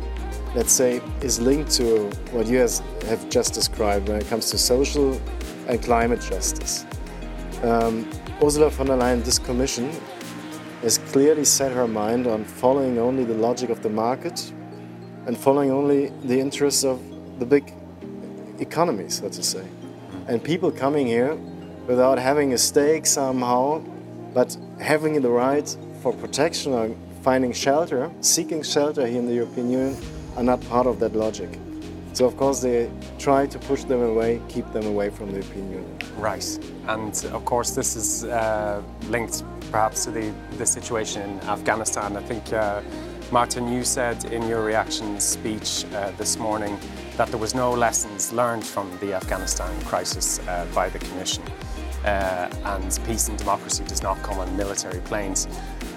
let's 0.55 0.74
say, 0.74 1.01
is 1.22 1.39
linked 1.39 1.72
to 1.74 2.10
what 2.31 2.48
you 2.48 2.57
has, 2.57 2.81
have 3.07 3.29
just 3.29 3.53
described 3.53 4.10
when 4.10 4.17
it 4.17 4.27
comes 4.27 4.50
to 4.51 4.57
social 4.57 5.19
and 5.67 5.81
climate 5.81 6.22
justice. 6.22 6.86
Um, 7.63 8.10
Ursula 8.43 8.69
von 8.69 8.88
der 8.88 8.98
Leyen, 8.98 9.24
this 9.24 9.39
commission, 9.39 9.89
has 10.81 10.98
clearly 10.98 11.45
set 11.45 11.72
her 11.72 11.88
mind 11.88 12.27
on 12.27 12.43
following 12.43 12.98
only 13.00 13.24
the 13.24 13.34
logic 13.34 13.69
of 13.69 13.81
the 13.81 13.89
market 13.89 14.51
and 15.25 15.38
following 15.38 15.72
only 15.72 16.12
the 16.25 16.39
interests 16.39 16.84
of 16.84 17.00
the 17.39 17.45
big 17.45 17.74
economy, 18.59 19.09
so 19.09 19.29
to 19.29 19.43
say. 19.43 19.65
And 20.27 20.43
people 20.43 20.71
coming 20.71 21.07
here 21.07 21.35
without 21.88 22.17
having 22.17 22.53
a 22.53 22.57
stake 22.57 23.05
somehow, 23.05 23.79
but 24.33 24.57
having 24.79 25.21
the 25.21 25.29
right 25.29 25.77
for 26.01 26.13
protection 26.13 26.74
or 26.74 26.95
finding 27.21 27.53
shelter, 27.53 28.12
seeking 28.21 28.63
shelter 28.63 29.05
here 29.05 29.19
in 29.19 29.25
the 29.25 29.33
European 29.33 29.69
Union, 29.69 29.97
are 30.38 30.43
not 30.43 30.62
part 30.69 30.88
of 30.88 31.00
that 31.00 31.15
logic. 31.15 31.50
So 32.13 32.25
of 32.25 32.38
course 32.38 32.62
they 32.62 32.89
try 33.19 33.45
to 33.45 33.59
push 33.59 33.83
them 33.83 34.01
away, 34.01 34.41
keep 34.47 34.71
them 34.71 34.85
away 34.85 35.09
from 35.09 35.31
the 35.31 35.39
European 35.39 35.71
Union. 35.71 35.97
Right, 36.17 36.47
and 36.88 37.13
of 37.33 37.43
course 37.45 37.71
this 37.71 37.95
is 37.95 38.24
uh, 38.24 38.81
linked 39.09 39.43
perhaps 39.71 40.05
to 40.05 40.12
the, 40.12 40.33
the 40.57 40.65
situation 40.65 41.21
in 41.24 41.39
Afghanistan. 41.41 42.15
I 42.15 42.21
think 42.21 42.53
uh, 42.53 42.81
Martin, 43.32 43.72
you 43.72 43.84
said 43.84 44.24
in 44.25 44.48
your 44.48 44.63
reaction 44.63 45.20
speech 45.20 45.86
uh, 45.94 46.12
this 46.12 46.38
morning 46.38 46.79
that 47.17 47.27
there 47.29 47.39
was 47.39 47.55
no 47.55 47.72
lessons 47.72 48.32
learned 48.32 48.63
from 48.63 48.96
the 49.00 49.13
Afghanistan 49.13 49.82
crisis 49.82 50.39
uh, 50.48 50.65
by 50.75 50.89
the 50.89 51.00
Commission. 51.00 51.44
Uh, 52.05 52.50
and 52.65 53.00
peace 53.05 53.27
and 53.29 53.38
democracy 53.38 53.84
does 53.86 54.03
not 54.03 54.22
come 54.22 54.38
on 54.38 54.55
military 54.55 55.01
planes. 55.01 55.48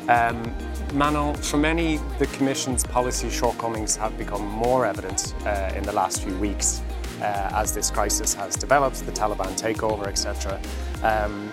Um, 0.09 0.55
Manon, 0.95 1.35
for 1.35 1.59
many, 1.59 1.99
the 2.19 2.27
Commission's 2.29 2.83
policy 2.83 3.29
shortcomings 3.29 3.95
have 3.97 4.17
become 4.17 4.47
more 4.47 4.87
evident 4.87 5.35
uh, 5.45 5.71
in 5.77 5.83
the 5.83 5.93
last 5.93 6.23
few 6.23 6.35
weeks 6.39 6.81
uh, 7.21 7.51
as 7.53 7.75
this 7.75 7.91
crisis 7.91 8.33
has 8.33 8.57
developed, 8.57 9.05
the 9.05 9.13
Taliban 9.13 9.61
takeover, 9.61 10.07
etc. 10.07 10.59
Um, 11.03 11.53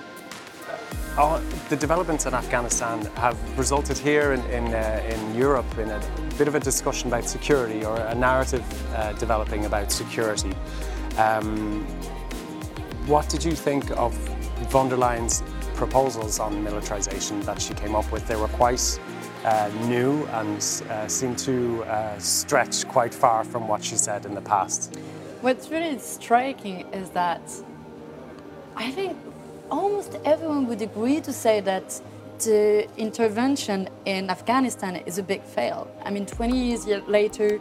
the 1.15 1.77
developments 1.79 2.25
in 2.25 2.33
Afghanistan 2.33 3.05
have 3.15 3.37
resulted 3.57 3.97
here 3.97 4.33
in, 4.33 4.41
in, 4.47 4.73
uh, 4.73 5.01
in, 5.07 5.35
Europe 5.35 5.77
in 5.77 5.89
a 5.89 6.01
bit 6.37 6.49
of 6.49 6.55
a 6.55 6.59
discussion 6.59 7.07
about 7.07 7.23
security 7.23 7.85
or 7.85 7.95
a 7.95 8.15
narrative 8.15 8.65
uh, 8.93 9.13
developing 9.13 9.65
about 9.65 9.93
security. 9.93 10.51
Um, 11.17 11.85
what 13.07 13.29
did 13.29 13.45
you 13.45 13.53
think 13.53 13.91
of 13.91 14.13
von 14.69 14.89
der 14.89 14.97
Leyen's 14.97 15.41
proposals 15.75 16.39
on 16.39 16.61
militarization 16.61 17.39
that 17.41 17.61
she 17.61 17.73
came 17.73 17.95
up 17.95 18.11
with? 18.11 18.27
They 18.27 18.35
were 18.35 18.49
quite 18.49 18.99
uh, 19.45 19.71
new 19.85 20.25
and 20.33 20.57
uh, 20.89 21.07
seemed 21.07 21.37
to 21.39 21.83
uh, 21.83 22.19
stretch 22.19 22.85
quite 22.89 23.13
far 23.13 23.45
from 23.45 23.69
what 23.69 23.81
she 23.81 23.95
said 23.95 24.25
in 24.25 24.33
the 24.33 24.41
past. 24.41 24.99
What's 25.39 25.69
really 25.69 25.97
striking 25.99 26.81
is 26.91 27.09
that 27.11 27.41
I 28.75 28.91
think 28.91 29.17
almost 29.71 30.17
everyone 30.25 30.67
would 30.67 30.81
agree 30.81 31.21
to 31.21 31.33
say 31.33 31.59
that 31.61 32.01
the 32.39 32.87
intervention 32.97 33.89
in 34.05 34.29
Afghanistan 34.29 34.97
is 35.05 35.17
a 35.17 35.23
big 35.23 35.41
fail. 35.43 35.87
I 36.03 36.11
mean, 36.11 36.25
20 36.25 36.57
years 36.57 36.85
later, 37.07 37.59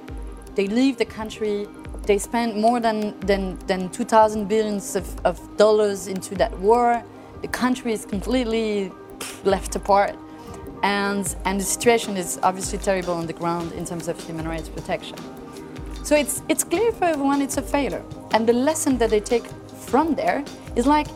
they 0.55 0.67
leave 0.67 0.99
the 0.99 1.05
country, 1.05 1.67
they 2.03 2.19
spend 2.19 2.61
more 2.61 2.81
than, 2.81 3.19
than, 3.21 3.59
than 3.67 3.89
2,000 3.91 4.49
billions 4.49 4.97
of, 4.97 5.21
of 5.25 5.57
dollars 5.57 6.07
into 6.07 6.35
that 6.37 6.57
war. 6.59 7.03
The 7.43 7.49
country 7.49 7.93
is 7.93 8.05
completely 8.05 8.93
left 9.45 9.77
apart. 9.77 10.17
And, 10.83 11.35
and 11.45 11.59
the 11.59 11.65
situation 11.65 12.17
is 12.17 12.39
obviously 12.43 12.79
terrible 12.79 13.15
on 13.15 13.27
the 13.27 13.33
ground 13.33 13.73
in 13.73 13.85
terms 13.85 14.09
of 14.09 14.21
human 14.23 14.47
rights 14.47 14.69
protection. 14.69 15.17
So 16.03 16.15
it's, 16.15 16.43
it's 16.49 16.63
clear 16.63 16.93
for 16.93 17.05
everyone 17.07 17.41
it's 17.41 17.57
a 17.57 17.63
failure. 17.63 18.05
And 18.33 18.47
the 18.47 18.53
lesson 18.53 18.99
that 18.99 19.09
they 19.09 19.21
take 19.21 19.47
from 19.87 20.15
there 20.15 20.45
is 20.77 20.87
like, 20.87 21.07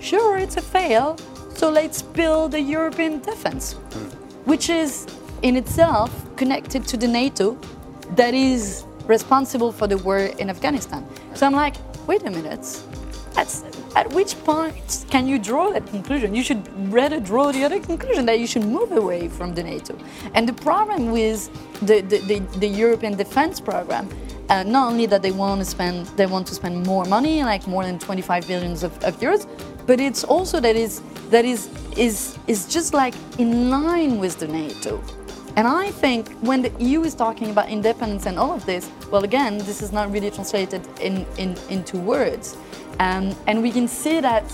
sure, 0.00 0.36
it's 0.36 0.56
a 0.56 0.62
fail, 0.62 1.16
so 1.54 1.70
let's 1.70 2.02
build 2.02 2.54
a 2.54 2.60
European 2.60 3.20
defense, 3.20 3.74
mm. 3.74 4.12
which 4.44 4.68
is 4.70 5.06
in 5.42 5.56
itself 5.56 6.10
connected 6.36 6.86
to 6.88 6.96
the 6.96 7.08
NATO 7.08 7.58
that 8.16 8.34
is 8.34 8.84
responsible 9.06 9.72
for 9.72 9.86
the 9.86 9.98
war 9.98 10.18
in 10.18 10.50
Afghanistan. 10.50 11.06
So 11.34 11.46
I'm 11.46 11.52
like, 11.52 11.76
wait 12.06 12.22
a 12.24 12.30
minute. 12.30 12.82
That's, 13.34 13.62
at 13.94 14.10
which 14.12 14.36
point 14.44 15.06
can 15.10 15.28
you 15.28 15.38
draw 15.38 15.70
that 15.70 15.86
conclusion? 15.86 16.34
You 16.34 16.42
should 16.42 16.62
rather 16.92 17.20
draw 17.20 17.52
the 17.52 17.64
other 17.64 17.78
conclusion 17.80 18.26
that 18.26 18.40
you 18.40 18.46
should 18.46 18.64
move 18.64 18.92
away 18.92 19.28
from 19.28 19.54
the 19.54 19.62
NATO. 19.62 19.96
And 20.34 20.48
the 20.48 20.52
problem 20.52 21.12
with 21.12 21.48
the, 21.86 22.00
the, 22.00 22.18
the, 22.18 22.38
the 22.58 22.66
European 22.66 23.16
defense 23.16 23.60
program 23.60 24.08
uh, 24.48 24.62
not 24.62 24.90
only 24.90 25.06
that 25.06 25.22
they 25.22 25.30
want 25.30 25.60
to 25.60 25.64
spend 25.64 26.06
they 26.16 26.26
want 26.26 26.46
to 26.46 26.54
spend 26.54 26.86
more 26.86 27.04
money 27.04 27.44
like 27.44 27.66
more 27.66 27.84
than 27.84 27.98
25 27.98 28.46
billions 28.48 28.82
of, 28.82 28.92
of 29.04 29.18
euros 29.20 29.46
but 29.88 30.00
it's 30.00 30.22
also 30.22 30.60
that 30.60 30.76
is 30.76 31.00
that 31.30 31.46
is 31.46 31.70
is 31.96 32.38
is 32.46 32.66
just 32.66 32.92
like 32.92 33.14
in 33.38 33.70
line 33.70 34.18
with 34.18 34.38
the 34.38 34.46
NATO. 34.46 35.02
And 35.56 35.66
I 35.66 35.90
think 35.90 36.28
when 36.48 36.60
the 36.62 36.70
EU 36.78 37.02
is 37.02 37.14
talking 37.14 37.50
about 37.50 37.68
independence 37.70 38.26
and 38.26 38.38
all 38.38 38.52
of 38.52 38.64
this, 38.66 38.88
well, 39.10 39.24
again, 39.24 39.58
this 39.58 39.82
is 39.82 39.90
not 39.90 40.12
really 40.12 40.30
translated 40.30 40.82
in, 41.00 41.26
in 41.38 41.56
into 41.70 41.96
words, 41.98 42.56
um, 43.00 43.34
and 43.46 43.62
we 43.62 43.72
can 43.72 43.88
see 43.88 44.20
that 44.20 44.44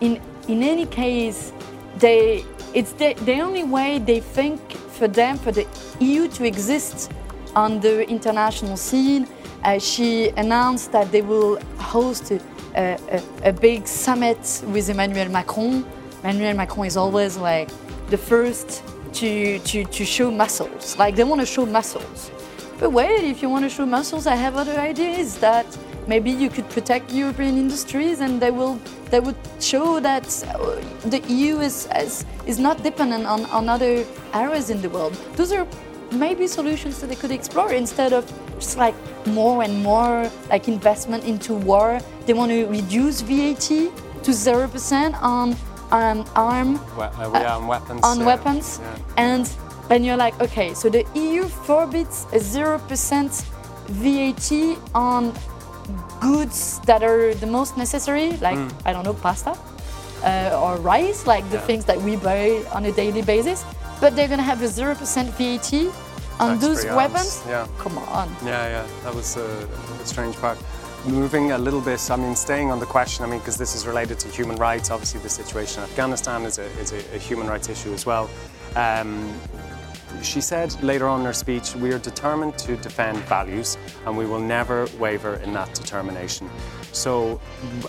in 0.00 0.20
in 0.48 0.62
any 0.62 0.86
case, 0.86 1.52
they 1.98 2.42
it's 2.72 2.92
the, 2.92 3.12
the 3.26 3.40
only 3.40 3.64
way 3.64 3.98
they 3.98 4.20
think 4.20 4.60
for 4.98 5.08
them 5.08 5.36
for 5.36 5.52
the 5.52 5.66
EU 6.00 6.26
to 6.28 6.44
exist 6.44 7.12
on 7.54 7.80
the 7.80 8.08
international 8.08 8.78
scene. 8.78 9.28
Uh, 9.62 9.78
she 9.78 10.30
announced 10.36 10.90
that 10.92 11.10
they 11.12 11.22
will 11.22 11.58
host 11.78 12.30
a, 12.30 12.40
a, 12.74 13.22
a, 13.44 13.52
big 13.52 13.86
summit 13.86 14.62
with 14.66 14.88
Emmanuel 14.88 15.28
Macron. 15.28 15.84
Emmanuel 16.22 16.54
Macron 16.54 16.86
is 16.86 16.96
always 16.96 17.36
like 17.36 17.68
the 18.10 18.18
first 18.18 18.82
to, 19.12 19.58
to, 19.60 19.84
to 19.84 20.04
show 20.04 20.30
muscles. 20.30 20.98
Like 20.98 21.14
they 21.16 21.24
want 21.24 21.40
to 21.40 21.46
show 21.46 21.66
muscles. 21.66 22.30
But 22.78 22.90
wait, 22.90 23.24
if 23.24 23.42
you 23.42 23.48
want 23.48 23.64
to 23.64 23.70
show 23.70 23.86
muscles, 23.86 24.26
I 24.26 24.34
have 24.34 24.56
other 24.56 24.78
ideas 24.78 25.38
that 25.38 25.66
maybe 26.06 26.30
you 26.30 26.50
could 26.50 26.68
protect 26.70 27.12
European 27.12 27.56
industries 27.56 28.20
and 28.20 28.40
they 28.40 28.50
will 28.50 28.78
they 29.10 29.20
would 29.20 29.36
show 29.60 30.00
that 30.00 30.26
uh, 30.48 30.80
the 31.08 31.22
EU 31.28 31.60
is, 31.60 31.88
is, 31.96 32.24
is 32.46 32.58
not 32.58 32.82
dependent 32.82 33.26
on, 33.26 33.44
on 33.46 33.68
other 33.68 34.04
areas 34.32 34.70
in 34.70 34.82
the 34.82 34.88
world. 34.88 35.14
Those 35.36 35.52
are 35.52 35.66
maybe 36.14 36.46
solutions 36.46 37.00
that 37.00 37.08
they 37.08 37.16
could 37.16 37.30
explore 37.30 37.72
instead 37.72 38.12
of 38.12 38.24
just 38.58 38.76
like 38.76 38.94
more 39.26 39.62
and 39.62 39.82
more 39.82 40.30
like 40.50 40.68
investment 40.68 41.24
into 41.24 41.54
war. 41.54 42.00
They 42.26 42.32
want 42.32 42.50
to 42.50 42.66
reduce 42.66 43.20
VAT 43.20 43.68
to 44.22 44.32
zero 44.32 44.68
percent 44.68 45.14
on 45.22 45.56
um, 45.92 46.24
arm 46.34 46.80
well, 46.96 47.12
uh, 47.18 47.40
yeah, 47.40 47.56
on 47.56 47.66
weapons. 47.66 48.00
On 48.04 48.18
yeah. 48.20 48.26
weapons, 48.26 48.80
yeah. 48.82 48.98
and 49.16 49.50
and 49.90 50.04
you're 50.04 50.16
like, 50.16 50.40
okay, 50.40 50.72
so 50.74 50.88
the 50.88 51.04
EU 51.14 51.44
forbids 51.44 52.26
a 52.32 52.38
zero 52.40 52.78
percent 52.78 53.44
VAT 53.88 54.50
on 54.94 55.32
goods 56.20 56.80
that 56.86 57.02
are 57.02 57.34
the 57.34 57.46
most 57.46 57.76
necessary, 57.76 58.32
like 58.40 58.56
Mm. 58.56 58.72
I 58.86 58.92
don't 58.92 59.04
know, 59.04 59.14
pasta 59.14 59.52
uh, 60.24 60.58
or 60.62 60.76
rice, 60.80 61.26
like 61.26 61.44
the 61.50 61.56
Yeah. 61.58 61.66
things 61.66 61.84
that 61.84 62.00
we 62.00 62.16
buy 62.16 62.64
on 62.72 62.84
a 62.86 62.92
daily 62.92 63.22
basis. 63.22 63.64
But 64.00 64.16
they're 64.16 64.28
gonna 64.28 64.42
have 64.52 64.62
a 64.62 64.68
zero 64.68 64.94
percent 64.94 65.28
VAT 65.36 65.92
on 66.40 66.58
those 66.58 66.84
weapons. 66.84 67.42
yeah. 67.48 67.66
Come 67.78 67.98
on. 67.98 68.28
Yeah, 68.44 68.68
yeah, 68.68 68.86
that 69.02 69.14
was 69.14 69.36
a, 69.36 69.68
a 70.02 70.06
strange 70.06 70.36
part. 70.36 70.58
Moving 71.06 71.52
a 71.52 71.58
little 71.58 71.82
bit, 71.82 72.00
I 72.10 72.16
mean, 72.16 72.34
staying 72.34 72.70
on 72.70 72.80
the 72.80 72.86
question, 72.86 73.24
I 73.26 73.28
mean, 73.28 73.38
because 73.38 73.58
this 73.58 73.74
is 73.74 73.86
related 73.86 74.18
to 74.20 74.28
human 74.28 74.56
rights. 74.56 74.90
Obviously, 74.90 75.20
the 75.20 75.28
situation 75.28 75.82
in 75.82 75.90
Afghanistan 75.90 76.42
is 76.44 76.58
a, 76.58 76.64
is 76.80 76.92
a, 76.92 77.14
a 77.14 77.18
human 77.18 77.46
rights 77.46 77.68
issue 77.68 77.92
as 77.92 78.06
well. 78.06 78.30
Um, 78.74 79.38
she 80.22 80.40
said 80.40 80.80
later 80.82 81.06
on 81.08 81.20
in 81.20 81.26
her 81.26 81.32
speech, 81.32 81.74
we 81.76 81.92
are 81.92 81.98
determined 81.98 82.56
to 82.58 82.76
defend 82.76 83.18
values 83.24 83.76
and 84.06 84.16
we 84.16 84.26
will 84.26 84.40
never 84.40 84.86
waver 84.98 85.36
in 85.36 85.52
that 85.52 85.72
determination. 85.74 86.48
So 86.92 87.40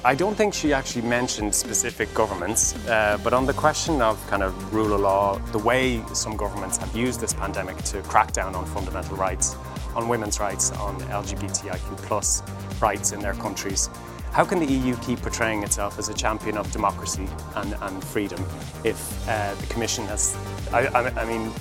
I 0.03 0.15
don't 0.15 0.35
think 0.35 0.53
she 0.53 0.73
actually 0.73 1.03
mentioned 1.03 1.53
specific 1.53 2.13
governments, 2.13 2.75
uh, 2.87 3.17
but 3.23 3.33
on 3.33 3.45
the 3.45 3.53
question 3.53 4.01
of 4.01 4.25
kind 4.27 4.43
of 4.43 4.73
rule 4.73 4.93
of 4.93 5.01
law, 5.01 5.37
the 5.51 5.59
way 5.59 6.03
some 6.13 6.35
governments 6.35 6.77
have 6.77 6.95
used 6.95 7.19
this 7.19 7.33
pandemic 7.33 7.77
to 7.83 8.01
crack 8.03 8.31
down 8.31 8.55
on 8.55 8.65
fundamental 8.65 9.15
rights, 9.15 9.55
on 9.95 10.07
women's 10.07 10.39
rights, 10.39 10.71
on 10.71 10.99
LGBTIQ 11.01 11.97
plus 11.97 12.41
rights 12.81 13.11
in 13.11 13.19
their 13.19 13.33
countries, 13.35 13.89
how 14.35 14.43
can 14.43 14.59
the 14.59 14.65
EU 14.65 14.97
keep 14.97 15.21
portraying 15.21 15.63
itself 15.63 15.97
as 15.97 16.09
a 16.09 16.13
champion 16.13 16.57
of 16.57 16.69
democracy 16.73 17.25
and, 17.55 17.73
and 17.79 18.03
freedom 18.03 18.43
if 18.83 19.29
uh, 19.29 19.53
the 19.55 19.67
Commission 19.67 20.05
has, 20.07 20.35
I, 20.73 20.87
I, 20.87 21.21
I 21.21 21.25
mean, 21.25 21.53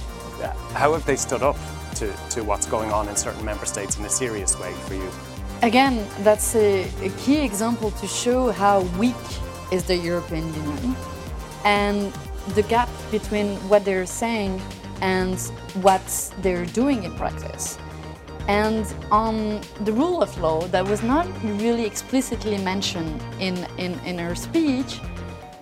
how 0.73 0.93
have 0.93 1.05
they 1.07 1.17
stood 1.17 1.43
up 1.43 1.57
to, 1.97 2.13
to 2.31 2.43
what's 2.43 2.67
going 2.67 2.93
on 2.93 3.09
in 3.09 3.17
certain 3.17 3.45
member 3.45 3.67
states 3.67 3.99
in 3.99 4.05
a 4.05 4.09
serious 4.09 4.59
way 4.59 4.73
for 4.87 4.95
you? 4.95 5.11
Again, 5.63 6.07
that's 6.21 6.55
a, 6.55 6.85
a 7.03 7.11
key 7.19 7.45
example 7.45 7.91
to 7.93 8.07
show 8.07 8.51
how 8.51 8.81
weak 8.99 9.15
is 9.73 9.85
the 9.85 9.97
European 9.97 10.53
Union 10.55 10.97
and 11.65 12.13
the 12.55 12.63
gap 12.63 12.89
between 13.11 13.57
what 13.69 13.85
they're 13.85 14.07
saying 14.07 14.61
and 15.01 15.39
what 15.83 16.35
they're 16.43 16.67
doing 16.67 17.05
in 17.05 17.15
practice. 17.15 17.79
And 18.47 18.85
on 19.11 19.63
the 19.85 19.93
rule 19.93 20.23
of 20.23 20.37
law, 20.39 20.67
that 20.67 20.87
was 20.87 21.03
not 21.03 21.27
really 21.43 21.87
explicitly 21.87 22.59
mentioned 22.59 23.23
in, 23.41 23.57
in, 23.79 23.99
in 24.01 24.19
her 24.19 24.35
speech. 24.35 25.01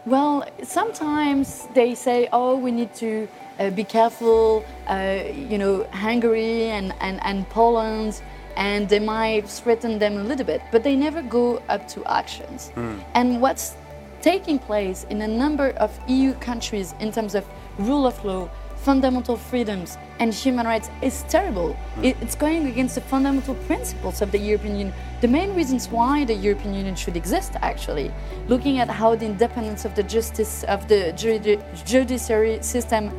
Well, 0.05 0.45
sometimes 0.65 1.69
they 1.75 1.95
say, 1.95 2.29
oh, 2.33 2.57
we 2.57 2.73
need 2.73 2.93
to 2.95 3.29
Uh, 3.63 3.71
be 3.71 3.85
careful, 3.85 4.65
uh, 4.89 5.23
you 5.51 5.57
know, 5.57 5.85
Hungary 5.93 6.65
and, 6.65 6.93
and, 7.01 7.21
and 7.25 7.49
Poland, 7.49 8.21
and 8.57 8.89
they 8.89 8.99
might 8.99 9.49
threaten 9.49 10.01
them 10.01 10.17
a 10.17 10.25
little 10.25 10.45
bit, 10.45 10.61
but 10.73 10.83
they 10.83 10.97
never 10.97 11.23
go 11.23 11.63
up 11.69 11.87
to 11.87 12.05
actions. 12.07 12.71
Hmm. 12.75 12.99
And 13.15 13.41
what's 13.41 13.77
taking 14.21 14.59
place 14.59 15.07
in 15.11 15.23
a 15.23 15.29
number 15.29 15.69
of 15.79 15.97
EU 16.09 16.33
countries 16.35 16.93
in 16.99 17.13
terms 17.13 17.37
of 17.37 17.45
rule 17.79 18.05
of 18.05 18.25
law, 18.25 18.49
fundamental 18.79 19.37
freedoms, 19.37 19.97
and 20.19 20.35
human 20.35 20.67
rights 20.67 20.91
is 21.01 21.23
terrible. 21.29 21.75
Hmm. 21.95 22.05
It- 22.07 22.17
it's 22.21 22.35
going 22.35 22.67
against 22.67 22.97
the 22.97 23.01
fundamental 23.03 23.55
principles 23.69 24.21
of 24.23 24.33
the 24.33 24.39
European 24.39 24.75
Union. 24.77 24.95
The 25.21 25.29
main 25.29 25.55
reasons 25.55 25.89
why 25.89 26.25
the 26.25 26.35
European 26.35 26.75
Union 26.75 26.97
should 26.97 27.17
exist, 27.17 27.53
actually, 27.63 28.11
looking 28.49 28.81
at 28.81 28.89
how 28.89 29.15
the 29.15 29.27
independence 29.27 29.85
of 29.85 29.95
the 29.95 30.03
justice 30.03 30.65
of 30.65 30.89
the 30.89 31.13
judi- 31.15 31.61
judiciary 31.87 32.59
system 32.61 33.13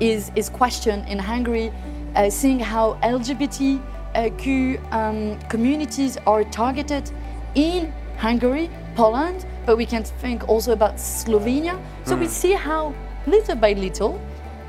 is, 0.00 0.30
is 0.34 0.48
questioned 0.48 1.08
in 1.08 1.18
Hungary, 1.18 1.72
uh, 2.14 2.30
seeing 2.30 2.58
how 2.58 2.98
LGBTQ 3.02 4.92
um, 4.92 5.38
communities 5.48 6.18
are 6.26 6.44
targeted 6.44 7.10
in 7.54 7.92
Hungary, 8.18 8.70
Poland, 8.94 9.46
but 9.64 9.76
we 9.76 9.86
can 9.86 10.04
think 10.04 10.48
also 10.48 10.72
about 10.72 10.96
Slovenia. 10.96 11.80
So 12.04 12.16
we 12.16 12.26
see 12.28 12.52
how 12.52 12.94
little 13.26 13.56
by 13.56 13.72
little 13.72 14.20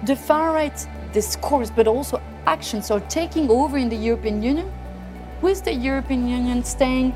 the 0.04 0.16
far 0.16 0.54
right 0.54 0.88
discourse, 1.14 1.70
but 1.70 1.88
also 1.88 2.22
actions 2.46 2.92
are 2.92 3.00
taking 3.02 3.50
over 3.50 3.78
in 3.78 3.90
the 3.90 3.96
European 3.96 4.42
Union, 4.44 4.72
with 5.42 5.64
the 5.64 5.74
European 5.74 6.28
Union 6.28 6.64
staying 6.64 7.16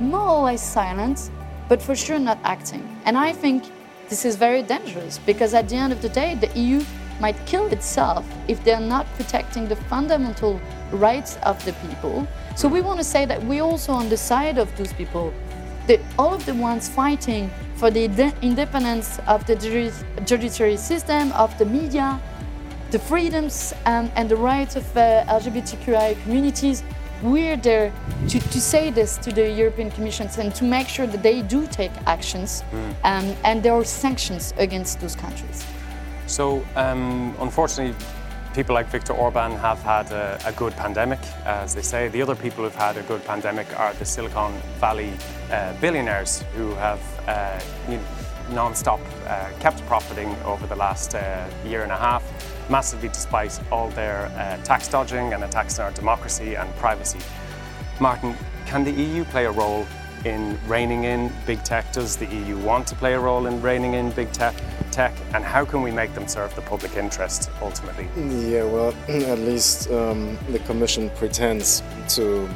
more 0.00 0.28
or 0.28 0.42
less 0.44 0.62
silent, 0.62 1.30
but 1.68 1.80
for 1.82 1.94
sure 1.94 2.18
not 2.18 2.38
acting. 2.44 2.82
And 3.04 3.16
I 3.16 3.32
think 3.32 3.64
this 4.08 4.24
is 4.24 4.36
very 4.36 4.62
dangerous 4.62 5.18
because 5.18 5.54
at 5.54 5.68
the 5.68 5.76
end 5.76 5.92
of 5.92 6.02
the 6.02 6.08
day, 6.08 6.34
the 6.34 6.48
EU 6.58 6.84
might 7.22 7.38
kill 7.46 7.66
itself 7.68 8.26
if 8.48 8.62
they're 8.64 8.88
not 8.94 9.06
protecting 9.14 9.68
the 9.68 9.76
fundamental 9.92 10.60
rights 10.90 11.38
of 11.44 11.64
the 11.64 11.72
people. 11.84 12.26
So 12.56 12.68
we 12.68 12.80
want 12.82 12.98
to 12.98 13.04
say 13.04 13.24
that 13.26 13.40
we're 13.44 13.62
also 13.62 13.92
on 13.92 14.08
the 14.08 14.16
side 14.16 14.58
of 14.58 14.68
those 14.76 14.92
people, 14.92 15.32
that 15.86 16.00
all 16.18 16.34
of 16.34 16.44
the 16.44 16.54
ones 16.54 16.88
fighting 16.88 17.48
for 17.76 17.90
the 17.90 18.04
inde- 18.04 18.34
independence 18.42 19.20
of 19.28 19.46
the 19.46 19.54
judiciary 20.24 20.76
system, 20.76 21.32
of 21.32 21.56
the 21.58 21.64
media, 21.64 22.20
the 22.90 22.98
freedoms 22.98 23.72
and, 23.86 24.10
and 24.16 24.28
the 24.28 24.36
rights 24.36 24.74
of 24.76 24.84
uh, 24.96 25.24
LGBTQI 25.28 26.20
communities, 26.24 26.82
we're 27.22 27.56
there 27.56 27.92
to, 28.28 28.40
to 28.40 28.60
say 28.60 28.90
this 28.90 29.16
to 29.18 29.30
the 29.30 29.48
European 29.48 29.92
Commission 29.92 30.28
and 30.38 30.52
to 30.56 30.64
make 30.64 30.88
sure 30.88 31.06
that 31.06 31.22
they 31.22 31.40
do 31.42 31.68
take 31.68 31.92
actions 32.06 32.64
um, 33.04 33.34
and 33.44 33.62
there 33.62 33.74
are 33.74 33.84
sanctions 33.84 34.52
against 34.58 35.00
those 35.00 35.14
countries. 35.14 35.64
So, 36.32 36.64
um, 36.76 37.36
unfortunately, 37.40 37.94
people 38.54 38.74
like 38.74 38.86
Viktor 38.86 39.12
Orban 39.12 39.52
have 39.52 39.82
had 39.82 40.10
a, 40.12 40.40
a 40.46 40.52
good 40.52 40.72
pandemic, 40.72 41.18
as 41.44 41.74
they 41.74 41.82
say. 41.82 42.08
The 42.08 42.22
other 42.22 42.34
people 42.34 42.64
who've 42.64 42.74
had 42.74 42.96
a 42.96 43.02
good 43.02 43.22
pandemic 43.26 43.78
are 43.78 43.92
the 43.92 44.06
Silicon 44.06 44.54
Valley 44.80 45.12
uh, 45.50 45.74
billionaires 45.78 46.42
who 46.56 46.70
have 46.76 47.00
uh, 47.28 47.60
you 47.86 47.98
know, 47.98 48.04
non-stop 48.50 49.00
uh, 49.26 49.50
kept 49.60 49.84
profiting 49.86 50.34
over 50.46 50.66
the 50.66 50.74
last 50.74 51.14
uh, 51.14 51.46
year 51.66 51.82
and 51.82 51.92
a 51.92 51.98
half, 51.98 52.22
massively 52.70 53.08
despite 53.08 53.60
all 53.70 53.90
their 53.90 54.24
uh, 54.38 54.56
tax 54.64 54.88
dodging 54.88 55.34
and 55.34 55.44
attacks 55.44 55.78
on 55.78 55.84
our 55.84 55.92
democracy 55.92 56.54
and 56.54 56.74
privacy. 56.76 57.18
Martin, 58.00 58.34
can 58.64 58.84
the 58.84 58.92
EU 58.92 59.24
play 59.24 59.44
a 59.44 59.50
role 59.50 59.86
in 60.24 60.58
reining 60.66 61.04
in 61.04 61.30
big 61.44 61.62
tech? 61.62 61.92
Does 61.92 62.16
the 62.16 62.24
EU 62.24 62.56
want 62.56 62.86
to 62.86 62.94
play 62.94 63.12
a 63.12 63.20
role 63.20 63.46
in 63.46 63.60
reining 63.60 63.92
in 63.92 64.10
big 64.12 64.32
tech? 64.32 64.54
Tech, 64.92 65.14
and 65.34 65.42
how 65.42 65.64
can 65.64 65.80
we 65.80 65.90
make 65.90 66.12
them 66.14 66.28
serve 66.28 66.54
the 66.54 66.60
public 66.60 66.96
interest 66.96 67.50
ultimately? 67.62 68.06
Yeah, 68.14 68.64
well, 68.64 68.94
at 69.08 69.38
least 69.38 69.90
um, 69.90 70.38
the 70.50 70.58
Commission 70.60 71.10
pretends 71.10 71.82
to 72.10 72.48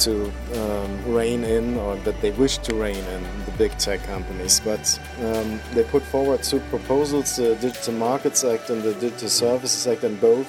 to 0.00 0.30
um, 0.54 1.14
rein 1.14 1.42
in, 1.44 1.78
or 1.78 1.96
that 1.98 2.20
they 2.20 2.32
wish 2.32 2.58
to 2.58 2.74
rein 2.74 2.96
in 2.96 3.22
the 3.46 3.52
big 3.52 3.70
tech 3.78 4.02
companies. 4.02 4.60
But 4.60 5.00
um, 5.20 5.60
they 5.72 5.84
put 5.84 6.02
forward 6.02 6.42
two 6.42 6.60
proposals: 6.68 7.36
the 7.36 7.54
Digital 7.54 7.94
Markets 7.94 8.42
Act 8.44 8.68
and 8.70 8.82
the 8.82 8.94
Digital 8.94 9.28
Services 9.28 9.86
Act, 9.86 10.02
and 10.02 10.20
both 10.20 10.48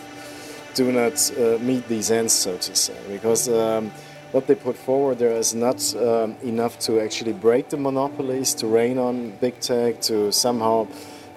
do 0.73 0.91
not 0.91 1.31
uh, 1.37 1.59
meet 1.59 1.87
these 1.87 2.09
ends, 2.11 2.33
so 2.33 2.57
to 2.57 2.75
say, 2.75 2.97
because. 3.07 3.47
Um, 3.47 3.91
what 4.37 4.45
they 4.45 4.53
put 4.53 4.77
forward 4.77 5.17
there 5.17 5.31
is 5.31 5.55
not 5.55 5.79
um, 5.95 6.35
enough 6.43 6.77
to 6.77 6.99
actually 6.99 7.33
break 7.33 7.69
the 7.69 7.77
monopolies, 7.89 8.53
to 8.53 8.67
rein 8.67 8.99
on 8.99 9.31
big 9.37 9.59
tech, 9.59 9.99
to 9.99 10.31
somehow 10.31 10.85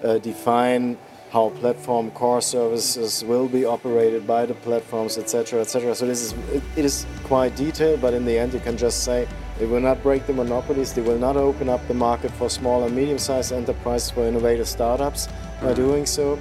uh, 0.05 0.19
define 0.19 0.99
how 1.31 1.49
platform 1.49 2.11
core 2.11 2.43
services 2.43 3.25
will 3.25 3.49
be 3.49 3.65
operated 3.65 4.27
by 4.27 4.45
the 4.45 4.53
platforms, 4.53 5.17
etc., 5.17 5.63
etc. 5.63 5.95
So 5.95 6.05
this 6.05 6.21
is 6.21 6.33
it, 6.53 6.63
it 6.77 6.85
is 6.85 7.07
quite 7.25 7.57
detailed, 7.57 8.03
but 8.03 8.13
in 8.13 8.27
the 8.27 8.37
end, 8.37 8.53
you 8.53 8.61
can 8.61 8.77
just 8.77 9.03
say 9.03 9.27
they 9.59 9.65
will 9.65 9.81
not 9.81 10.03
break 10.03 10.27
the 10.27 10.35
monopolies. 10.35 10.93
They 10.93 11.01
will 11.01 11.23
not 11.29 11.39
open 11.39 11.71
up 11.71 11.81
the 11.89 11.95
market 11.95 12.31
for 12.33 12.51
small 12.51 12.85
and 12.85 12.95
medium-sized 12.95 13.51
enterprises 13.51 14.11
for 14.11 14.27
innovative 14.27 14.69
startups 14.69 15.27
by 15.63 15.73
doing 15.73 16.05
so. 16.05 16.39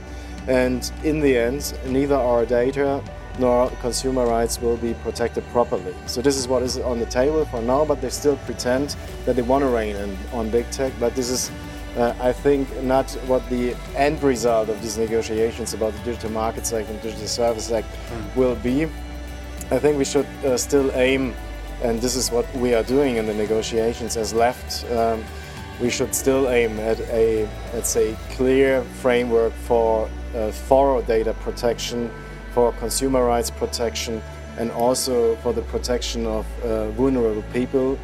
And 0.50 0.92
in 1.06 1.22
the 1.22 1.38
end, 1.38 1.74
neither 1.86 2.16
our 2.16 2.46
data 2.46 3.02
nor 3.40 3.70
consumer 3.82 4.26
rights 4.26 4.62
will 4.62 4.78
be 4.78 4.94
protected 4.96 5.44
properly. 5.52 5.96
So 6.06 6.22
this 6.22 6.38
is 6.38 6.48
what 6.48 6.62
is 6.62 6.78
on 6.78 7.00
the 7.00 7.06
table 7.06 7.46
for 7.46 7.62
now, 7.62 7.86
but 7.86 8.02
they 8.02 8.10
still 8.10 8.38
pretend 8.46 8.96
that 9.26 9.36
they 9.36 9.42
want 9.42 9.64
to 9.64 9.70
rein 9.70 9.96
in 9.96 10.18
on 10.34 10.50
big 10.50 10.70
tech. 10.72 10.92
But 11.00 11.16
this 11.16 11.30
is, 11.30 11.52
uh, 11.98 12.14
I 12.20 12.34
think, 12.34 12.68
not 12.84 13.10
what 13.28 13.50
the 13.50 13.76
end 13.96 14.22
result 14.22 14.70
of 14.70 14.82
these 14.82 14.98
negotiations 14.98 15.74
about 15.74 15.94
the 15.94 16.00
Digital 16.00 16.32
Markets 16.32 16.74
Act 16.74 16.90
and 16.90 17.02
Digital 17.02 17.28
Services 17.28 17.72
Act 17.72 17.88
will 18.36 18.56
be. 18.56 18.84
I 19.72 19.80
think 19.80 19.98
we 19.98 20.06
should 20.06 20.28
uh, 20.44 20.58
still 20.58 20.92
aim, 20.96 21.34
and 21.82 22.02
this 22.02 22.16
is 22.16 22.32
what 22.32 22.46
we 22.56 22.74
are 22.74 22.84
doing 22.84 23.16
in 23.16 23.26
the 23.26 23.34
negotiations 23.34 24.18
as 24.18 24.34
left. 24.34 24.90
Um, 24.92 25.24
we 25.80 25.90
should 25.90 26.14
still 26.14 26.50
aim 26.50 26.78
at 26.80 27.00
a, 27.02 27.48
let's 27.74 27.90
say, 27.90 28.18
clear 28.32 28.84
framework 29.02 29.54
for 29.54 30.10
uh, 30.36 30.52
thorough 30.52 31.02
data 31.02 31.34
protection, 31.36 32.12
for 32.60 32.74
consumer 32.74 33.24
rights 33.24 33.50
protection, 33.50 34.22
and 34.58 34.70
also 34.72 35.38
for 35.38 35.54
the 35.54 35.62
protection 35.74 36.26
of 36.26 36.46
uh, 36.64 36.90
vulnerable 36.92 37.46
people 37.54 37.98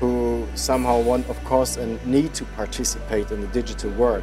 who 0.00 0.46
somehow 0.54 1.00
want, 1.00 1.26
of 1.30 1.42
course, 1.44 1.78
and 1.78 1.90
need 2.04 2.34
to 2.34 2.44
participate 2.60 3.30
in 3.30 3.40
the 3.40 3.46
digital 3.60 3.90
world. 3.92 4.22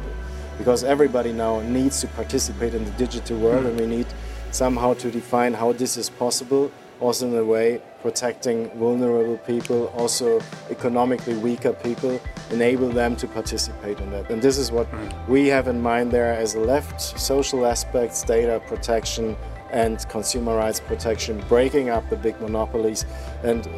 Because 0.58 0.84
everybody 0.84 1.32
now 1.32 1.60
needs 1.62 2.00
to 2.02 2.06
participate 2.06 2.72
in 2.72 2.84
the 2.84 2.92
digital 2.92 3.36
world, 3.38 3.66
and 3.66 3.80
we 3.80 3.86
need 3.86 4.06
somehow 4.52 4.94
to 4.94 5.10
define 5.10 5.52
how 5.54 5.72
this 5.72 5.96
is 5.96 6.08
possible 6.08 6.70
also 7.00 7.26
in 7.26 7.34
a 7.34 7.44
way 7.44 7.80
protecting 8.02 8.70
vulnerable 8.78 9.38
people, 9.38 9.86
also 9.88 10.40
economically 10.70 11.34
weaker 11.34 11.72
people, 11.72 12.20
enable 12.50 12.90
them 12.90 13.16
to 13.16 13.26
participate 13.26 13.98
in 13.98 14.10
that. 14.10 14.30
And 14.30 14.40
this 14.40 14.56
is 14.56 14.70
what 14.70 14.86
we 15.28 15.48
have 15.48 15.66
in 15.66 15.80
mind 15.82 16.12
there 16.12 16.32
as 16.32 16.54
a 16.54 16.60
left, 16.60 17.00
social 17.00 17.66
aspects, 17.66 18.22
data 18.22 18.62
protection 18.68 19.36
and 19.72 20.08
consumer 20.08 20.56
rights 20.56 20.80
protection, 20.80 21.42
breaking 21.48 21.90
up 21.90 22.08
the 22.10 22.16
big 22.16 22.40
monopolies 22.40 23.06
and 23.42 23.68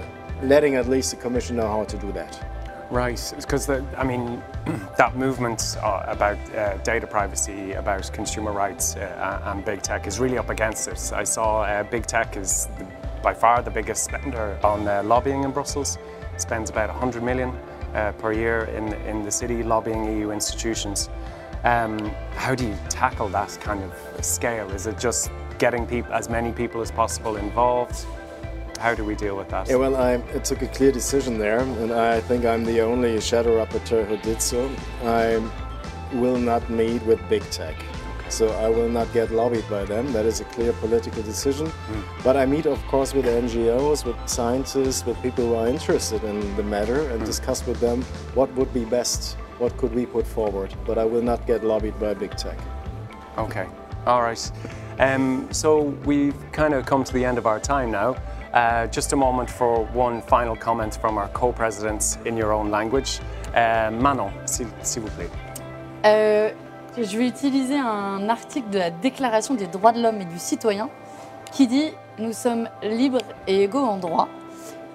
letting 0.43 0.75
at 0.75 0.89
least 0.89 1.11
the 1.11 1.17
Commission 1.17 1.57
know 1.57 1.69
how 1.69 1.85
to 1.85 1.97
do 1.99 2.13
that. 2.13 2.53
Right, 2.91 3.33
because 3.35 3.71
I 3.71 4.05
mean, 4.05 4.43
that 4.99 5.17
movement 5.17 5.79
uh, 5.83 6.05
about 6.07 6.37
uh, 6.55 6.77
data 6.79 7.07
privacy, 7.07 7.73
about 7.73 8.13
consumer 8.13 8.53
rights, 8.53 8.97
uh, 8.97 9.41
and 9.47 9.65
big 9.65 9.81
tech 9.81 10.07
is 10.07 10.21
really 10.21 10.37
up 10.37 10.51
against 10.51 10.89
it. 10.89 11.13
I 11.15 11.25
saw 11.25 11.63
uh, 11.63 11.85
big 11.85 12.05
tech 12.05 12.37
is 12.37 12.69
the, 12.79 12.87
by 13.23 13.33
far 13.33 13.63
the 13.63 13.71
biggest 13.71 14.05
spender 14.05 14.59
on 14.63 14.87
uh, 14.87 15.03
lobbying 15.05 15.43
in 15.43 15.53
Brussels. 15.53 15.97
Spends 16.37 16.69
about 16.69 16.91
100 16.91 17.23
million 17.23 17.59
per 18.19 18.33
year 18.33 18.65
in 18.65 18.93
in 19.07 19.23
the 19.23 19.31
city 19.31 19.63
lobbying 19.63 20.19
EU 20.19 20.31
institutions. 20.31 21.09
Um, 21.65 21.99
how 22.35 22.55
do 22.55 22.67
you 22.67 22.77
tackle 22.91 23.29
that 23.29 23.57
kind 23.63 23.83
of 23.83 24.25
scale? 24.25 24.71
Is 24.71 24.87
it 24.87 24.99
just 24.99 25.31
getting 25.63 25.87
as 26.11 26.29
many 26.29 26.51
people 26.51 26.81
as 26.81 26.91
possible 26.91 27.37
involved? 27.37 28.05
How 28.81 28.97
do 28.97 29.05
we 29.05 29.15
deal 29.15 29.37
with 29.37 29.49
that? 29.51 29.69
Yeah, 29.69 29.77
well, 29.77 29.95
I 29.95 30.17
took 30.41 30.61
a 30.63 30.67
clear 30.67 30.91
decision 30.91 31.39
there, 31.39 31.61
and 31.61 31.93
I 31.93 32.21
think 32.29 32.45
I'm 32.45 32.65
the 32.65 32.81
only 32.81 33.21
shadow 33.21 33.53
rapporteur 33.61 34.05
who 34.09 34.17
did 34.17 34.43
so. 34.43 34.69
I 35.05 35.25
will 36.23 36.37
not 36.51 36.69
meet 36.69 37.01
with 37.05 37.21
big 37.29 37.45
tech. 37.59 37.77
So 38.29 38.49
I 38.67 38.69
will 38.77 38.89
not 38.89 39.13
get 39.13 39.31
lobbied 39.31 39.69
by 39.71 39.85
them. 39.85 40.13
That 40.13 40.27
is 40.27 40.41
a 40.41 40.45
clear 40.57 40.73
political 40.73 41.23
decision. 41.23 41.69
Hmm. 41.69 42.23
But 42.25 42.37
I 42.37 42.45
meet, 42.45 42.67
of 42.67 42.81
course, 42.93 43.15
with 43.15 43.27
NGOs, 43.27 44.05
with 44.05 44.17
scientists, 44.27 45.07
with 45.07 45.17
people 45.23 45.47
who 45.47 45.55
are 45.55 45.69
interested 45.69 46.25
in 46.25 46.57
the 46.57 46.65
matter, 46.65 47.01
and 47.11 47.21
hmm. 47.21 47.25
discuss 47.33 47.65
with 47.65 47.79
them 47.79 48.03
what 48.35 48.53
would 48.57 48.73
be 48.75 48.85
best, 48.85 49.37
what 49.59 49.77
could 49.77 49.95
we 49.95 50.07
put 50.07 50.27
forward. 50.27 50.75
But 50.87 50.99
I 50.99 51.05
will 51.05 51.23
not 51.23 51.47
get 51.47 51.63
lobbied 51.63 52.01
by 52.01 52.15
big 52.15 52.37
tech. 52.37 52.59
Okay, 53.39 53.67
all 54.07 54.23
right. 54.23 54.53
Um, 54.99 55.49
so 55.53 55.95
we've 56.05 56.35
kind 56.53 56.75
of 56.75 56.85
come 56.87 57.05
to 57.05 57.13
the 57.13 57.25
end 57.25 57.39
of 57.39 57.47
our 57.47 57.61
time 57.61 57.91
now. 57.91 58.17
Uh, 58.53 58.87
just 58.89 59.13
a 59.13 59.17
moment 59.17 59.51
for 59.51 59.85
one 59.95 60.23
final 60.23 60.55
comment 60.55 60.95
from 61.01 61.17
our 61.17 61.29
co-presidents 61.29 62.19
in 62.25 62.37
your 62.37 62.53
own 62.53 62.71
language. 62.71 63.21
Uh, 63.55 63.91
Manon, 63.91 64.31
s'il 64.47 64.67
s'il 64.83 65.03
vous 65.03 65.11
plaît. 65.11 65.31
Euh, 66.05 66.51
je 66.97 67.17
vais 67.17 67.27
utiliser 67.27 67.79
un 67.79 68.29
article 68.29 68.69
de 68.71 68.79
la 68.79 68.91
Déclaration 68.91 69.55
des 69.55 69.67
droits 69.67 69.93
de 69.93 70.03
l'homme 70.03 70.21
et 70.21 70.27
du 70.27 70.39
citoyen 70.39 70.91
qui 71.51 71.67
dit 71.67 71.93
Nous 72.19 72.33
sommes 72.33 72.69
libres 72.83 73.23
et 73.47 73.63
égaux 73.63 73.85
en 73.85 73.97
droit. 73.97 74.29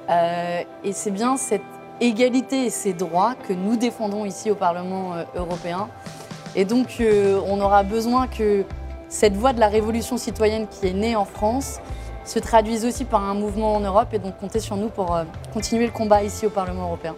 Euh, 0.10 0.64
et 0.84 0.94
c'est 0.94 1.12
bien 1.12 1.38
cette 1.38 1.62
égalité 2.00 2.66
et 2.66 2.70
ces 2.70 2.94
droits 2.94 3.36
que 3.48 3.54
nous 3.54 3.76
défendons 3.76 4.26
ici 4.26 4.52
au 4.52 4.56
Parlement 4.56 5.16
euh, 5.16 5.24
européen. 5.36 5.90
Et 6.56 6.66
donc, 6.66 6.98
euh, 7.00 7.40
on 7.48 7.60
aura 7.60 7.84
besoin 7.84 8.28
que 8.28 8.64
cette 9.10 9.36
voie 9.36 9.54
de 9.54 9.60
la 9.60 9.68
révolution 9.68 10.18
citoyenne 10.18 10.68
qui 10.68 10.88
est 10.88 10.94
née 10.94 11.16
en 11.16 11.26
France 11.26 11.80
se 12.26 12.40
traduise 12.40 12.86
aussi 12.86 13.06
par 13.06 13.24
un 13.24 13.34
mouvement 13.34 13.76
en 13.76 13.80
Europe. 13.80 14.10
Et 14.14 14.20
donc, 14.20 14.38
comptez 14.38 14.60
sur 14.60 14.76
nous 14.76 14.90
pour 14.90 15.16
euh, 15.16 15.24
continuer 15.54 15.86
le 15.86 15.92
combat 15.92 16.24
ici 16.24 16.46
au 16.46 16.50
Parlement 16.50 16.84
européen. 16.84 17.16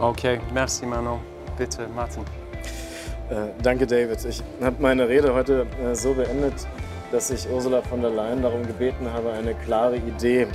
Okay, 0.00 0.40
merci 0.52 0.84
Manon. 0.84 1.20
Bitte, 1.58 1.78
Martin. 1.94 2.22
Äh, 3.30 3.52
danke, 3.62 3.86
David. 3.86 4.18
Ich 4.28 4.42
habe 4.60 4.76
meine 4.80 5.08
Rede 5.08 5.32
heute 5.32 5.66
äh, 5.84 5.94
so 5.94 6.12
beendet, 6.12 6.66
dass 7.12 7.30
ich 7.30 7.48
Ursula 7.48 7.82
von 7.82 8.00
der 8.00 8.10
Leyen 8.10 8.42
darum 8.42 8.66
gebeten 8.66 9.06
habe, 9.12 9.32
eine 9.32 9.54
klare 9.54 9.96
Idee 9.96 10.48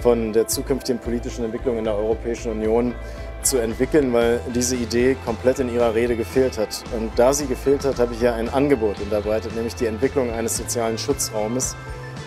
von 0.00 0.32
der 0.32 0.48
zukünftigen 0.48 1.00
politischen 1.00 1.44
Entwicklung 1.44 1.78
in 1.78 1.84
der 1.84 1.94
Europäischen 1.94 2.52
Union 2.52 2.94
zu 3.42 3.58
entwickeln, 3.58 4.12
weil 4.12 4.40
diese 4.54 4.76
Idee 4.76 5.16
komplett 5.24 5.58
in 5.58 5.72
ihrer 5.72 5.94
Rede 5.94 6.16
gefehlt 6.16 6.58
hat. 6.58 6.82
Und 6.96 7.10
da 7.16 7.32
sie 7.32 7.46
gefehlt 7.46 7.84
hat, 7.84 7.98
habe 7.98 8.14
ich 8.14 8.20
ja 8.20 8.34
ein 8.34 8.48
Angebot 8.48 9.00
unterbreitet, 9.00 9.54
nämlich 9.54 9.74
die 9.74 9.86
Entwicklung 9.86 10.30
eines 10.30 10.56
sozialen 10.56 10.98
Schutzraumes, 10.98 11.76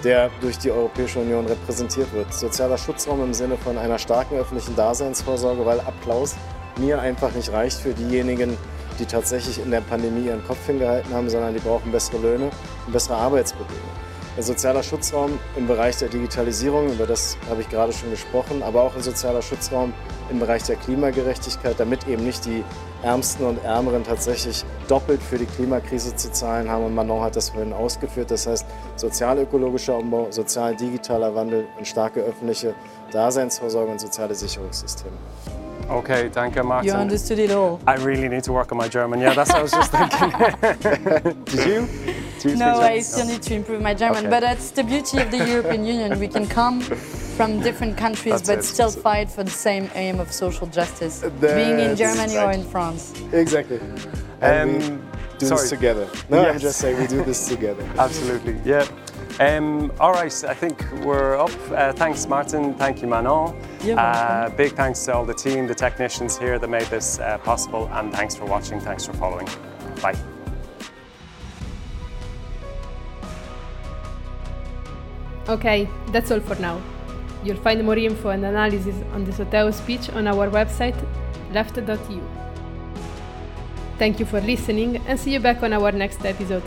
der 0.03 0.29
durch 0.41 0.57
die 0.57 0.71
Europäische 0.71 1.19
Union 1.19 1.45
repräsentiert 1.45 2.11
wird. 2.13 2.33
Sozialer 2.33 2.77
Schutzraum 2.77 3.23
im 3.23 3.33
Sinne 3.33 3.57
von 3.57 3.77
einer 3.77 3.99
starken 3.99 4.37
öffentlichen 4.37 4.75
Daseinsvorsorge, 4.75 5.65
weil 5.65 5.79
Applaus 5.81 6.35
mir 6.77 6.99
einfach 6.99 7.33
nicht 7.33 7.51
reicht 7.51 7.79
für 7.79 7.93
diejenigen, 7.93 8.57
die 8.99 9.05
tatsächlich 9.05 9.63
in 9.63 9.71
der 9.71 9.81
Pandemie 9.81 10.27
ihren 10.27 10.45
Kopf 10.45 10.65
hingehalten 10.65 11.13
haben, 11.13 11.29
sondern 11.29 11.53
die 11.53 11.59
brauchen 11.59 11.91
bessere 11.91 12.17
Löhne 12.17 12.49
und 12.85 12.93
bessere 12.93 13.15
Arbeitsbedingungen. 13.15 14.00
Ein 14.37 14.43
sozialer 14.43 14.81
Schutzraum 14.81 15.37
im 15.57 15.67
Bereich 15.67 15.97
der 15.97 16.07
Digitalisierung, 16.07 16.89
über 16.89 17.05
das 17.05 17.37
habe 17.49 17.61
ich 17.61 17.69
gerade 17.69 17.91
schon 17.91 18.11
gesprochen, 18.11 18.63
aber 18.63 18.81
auch 18.81 18.95
ein 18.95 19.01
sozialer 19.01 19.41
Schutzraum 19.41 19.93
im 20.29 20.39
Bereich 20.39 20.63
der 20.63 20.77
Klimagerechtigkeit, 20.77 21.77
damit 21.77 22.07
eben 22.07 22.23
nicht 22.23 22.45
die 22.45 22.63
Ärmsten 23.03 23.45
und 23.45 23.61
Ärmeren 23.65 24.05
tatsächlich 24.05 24.63
doppelt 24.87 25.21
für 25.21 25.37
die 25.37 25.45
Klimakrise 25.45 26.15
zu 26.15 26.31
zahlen 26.31 26.69
haben. 26.69 26.85
Und 26.85 26.95
Manon 26.95 27.21
hat 27.21 27.35
das 27.35 27.49
vorhin 27.49 27.73
ausgeführt. 27.73 28.31
Das 28.31 28.47
heißt, 28.47 28.65
sozialökologischer 28.95 29.97
Umbau, 29.97 30.27
sozial-digitaler 30.29 31.35
Wandel 31.35 31.65
und 31.77 31.85
starke 31.85 32.21
öffentliche 32.21 32.73
Daseinsvorsorge 33.11 33.91
und 33.91 33.99
soziale 33.99 34.33
Sicherungssysteme. 34.33 35.11
Okay, 35.89 36.29
danke 36.33 36.63
Martin. 36.63 36.89
You 36.89 36.95
understood 36.95 37.37
it 37.37 37.51
all. 37.51 37.79
I 37.85 38.01
really 38.01 38.29
need 38.29 38.45
to 38.45 38.53
work 38.53 38.71
on 38.71 38.77
my 38.77 38.87
German. 38.87 39.19
Yeah, 39.19 39.33
that's 39.33 39.51
what 39.51 39.59
I 39.59 39.63
was 39.63 39.73
just 39.73 39.91
thinking. 39.91 41.35
Did 41.45 41.65
you? 41.67 41.87
Do 42.41 42.55
No, 42.55 42.73
speak 42.75 42.83
I 42.91 42.99
still 43.01 43.27
need 43.27 43.41
to 43.43 43.53
improve 43.53 43.81
my 43.81 43.93
German, 43.93 44.17
Okay. 44.25 44.29
but 44.29 44.39
that's 44.39 44.71
the 44.71 44.83
beauty 44.83 45.19
of 45.19 45.29
the 45.29 45.37
European 45.37 45.85
Union. 45.85 46.19
We 46.19 46.27
can 46.27 46.47
come 46.47 46.81
from 46.81 47.59
different 47.61 47.97
countries 47.97 48.33
That's 48.41 48.47
but 48.49 48.57
it. 48.59 48.63
still 48.63 48.89
fight 48.91 49.29
for 49.29 49.43
the 49.43 49.51
same 49.51 49.89
aim 49.93 50.19
of 50.19 50.31
social 50.31 50.65
justice, 50.67 51.21
being 51.39 51.77
in 51.79 51.95
That's 51.95 51.99
Germany 51.99 52.37
or 52.37 52.51
in 52.51 52.63
France. 52.63 53.13
Exactly. 53.31 53.79
And 54.41 54.71
we 54.77 54.83
Um, 54.87 55.01
do 55.37 55.45
sorry. 55.45 55.61
this 55.61 55.69
together. 55.69 56.07
No, 56.29 56.49
I'm 56.49 56.57
just 56.59 56.79
saying 56.79 56.97
we 56.99 57.07
do 57.07 57.23
this 57.23 57.47
together. 57.47 57.83
Absolutely, 57.99 58.55
yeah. 58.65 58.85
Um, 59.39 59.91
all 59.99 60.11
right, 60.11 60.33
I 60.47 60.53
think 60.53 60.83
we're 61.03 61.35
up. 61.37 61.51
Uh, 61.71 61.93
thanks, 61.93 62.25
Martin. 62.27 62.73
Thank 62.75 63.01
you, 63.01 63.07
Manon. 63.07 63.55
You're 63.83 63.99
Uh, 63.99 64.49
big 64.57 64.71
thanks 64.73 65.03
to 65.05 65.13
all 65.15 65.25
the 65.25 65.33
team, 65.45 65.67
the 65.67 65.75
technicians 65.75 66.37
here 66.37 66.57
that 66.59 66.67
made 66.69 66.87
this 66.87 67.19
uh, 67.19 67.37
possible, 67.39 67.87
and 67.93 68.11
thanks 68.13 68.35
for 68.35 68.45
watching. 68.45 68.79
Thanks 68.81 69.05
for 69.05 69.13
following. 69.13 69.47
Bye. 70.01 70.15
Okay, 75.51 75.89
that's 76.13 76.31
all 76.31 76.39
for 76.39 76.55
now. 76.61 76.81
You'll 77.43 77.57
find 77.57 77.83
more 77.83 77.97
info 77.97 78.29
and 78.29 78.45
analysis 78.45 78.95
on 79.13 79.25
the 79.25 79.33
SOTEU 79.33 79.73
speech 79.73 80.09
on 80.11 80.25
our 80.25 80.49
website, 80.49 80.95
left.eu. 81.51 82.21
Thank 83.97 84.21
you 84.21 84.25
for 84.25 84.39
listening 84.39 84.95
and 85.07 85.19
see 85.19 85.33
you 85.33 85.41
back 85.41 85.61
on 85.61 85.73
our 85.73 85.91
next 85.91 86.23
episode. 86.25 86.63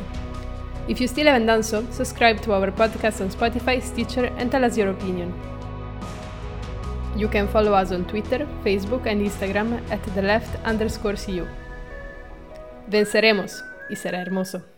If 0.87 1.01
you 1.01 1.09
still 1.09 1.27
haven't 1.27 1.47
done 1.47 1.63
so, 1.63 1.87
subscribe 1.93 2.43
to 2.43 2.53
our 2.53 2.71
podcast 2.71 3.23
on 3.23 3.31
Spotify, 3.31 3.83
Stitcher, 3.83 4.27
and 4.37 4.51
tell 4.51 4.63
us 4.63 4.77
your 4.77 4.91
opinion. 4.91 5.33
You 7.17 7.29
can 7.29 7.49
follow 7.49 7.73
us 7.73 7.91
on 7.91 8.05
Twitter, 8.05 8.47
Facebook, 8.63 9.07
and 9.07 9.27
Instagram 9.27 9.81
at 9.91 10.03
the 10.15 10.21
left 10.21 10.63
underscore 10.67 11.17
EU. 11.29 11.47
Venceremos 12.91 13.65
y 13.89 13.97
será 13.97 14.21
hermoso. 14.21 14.74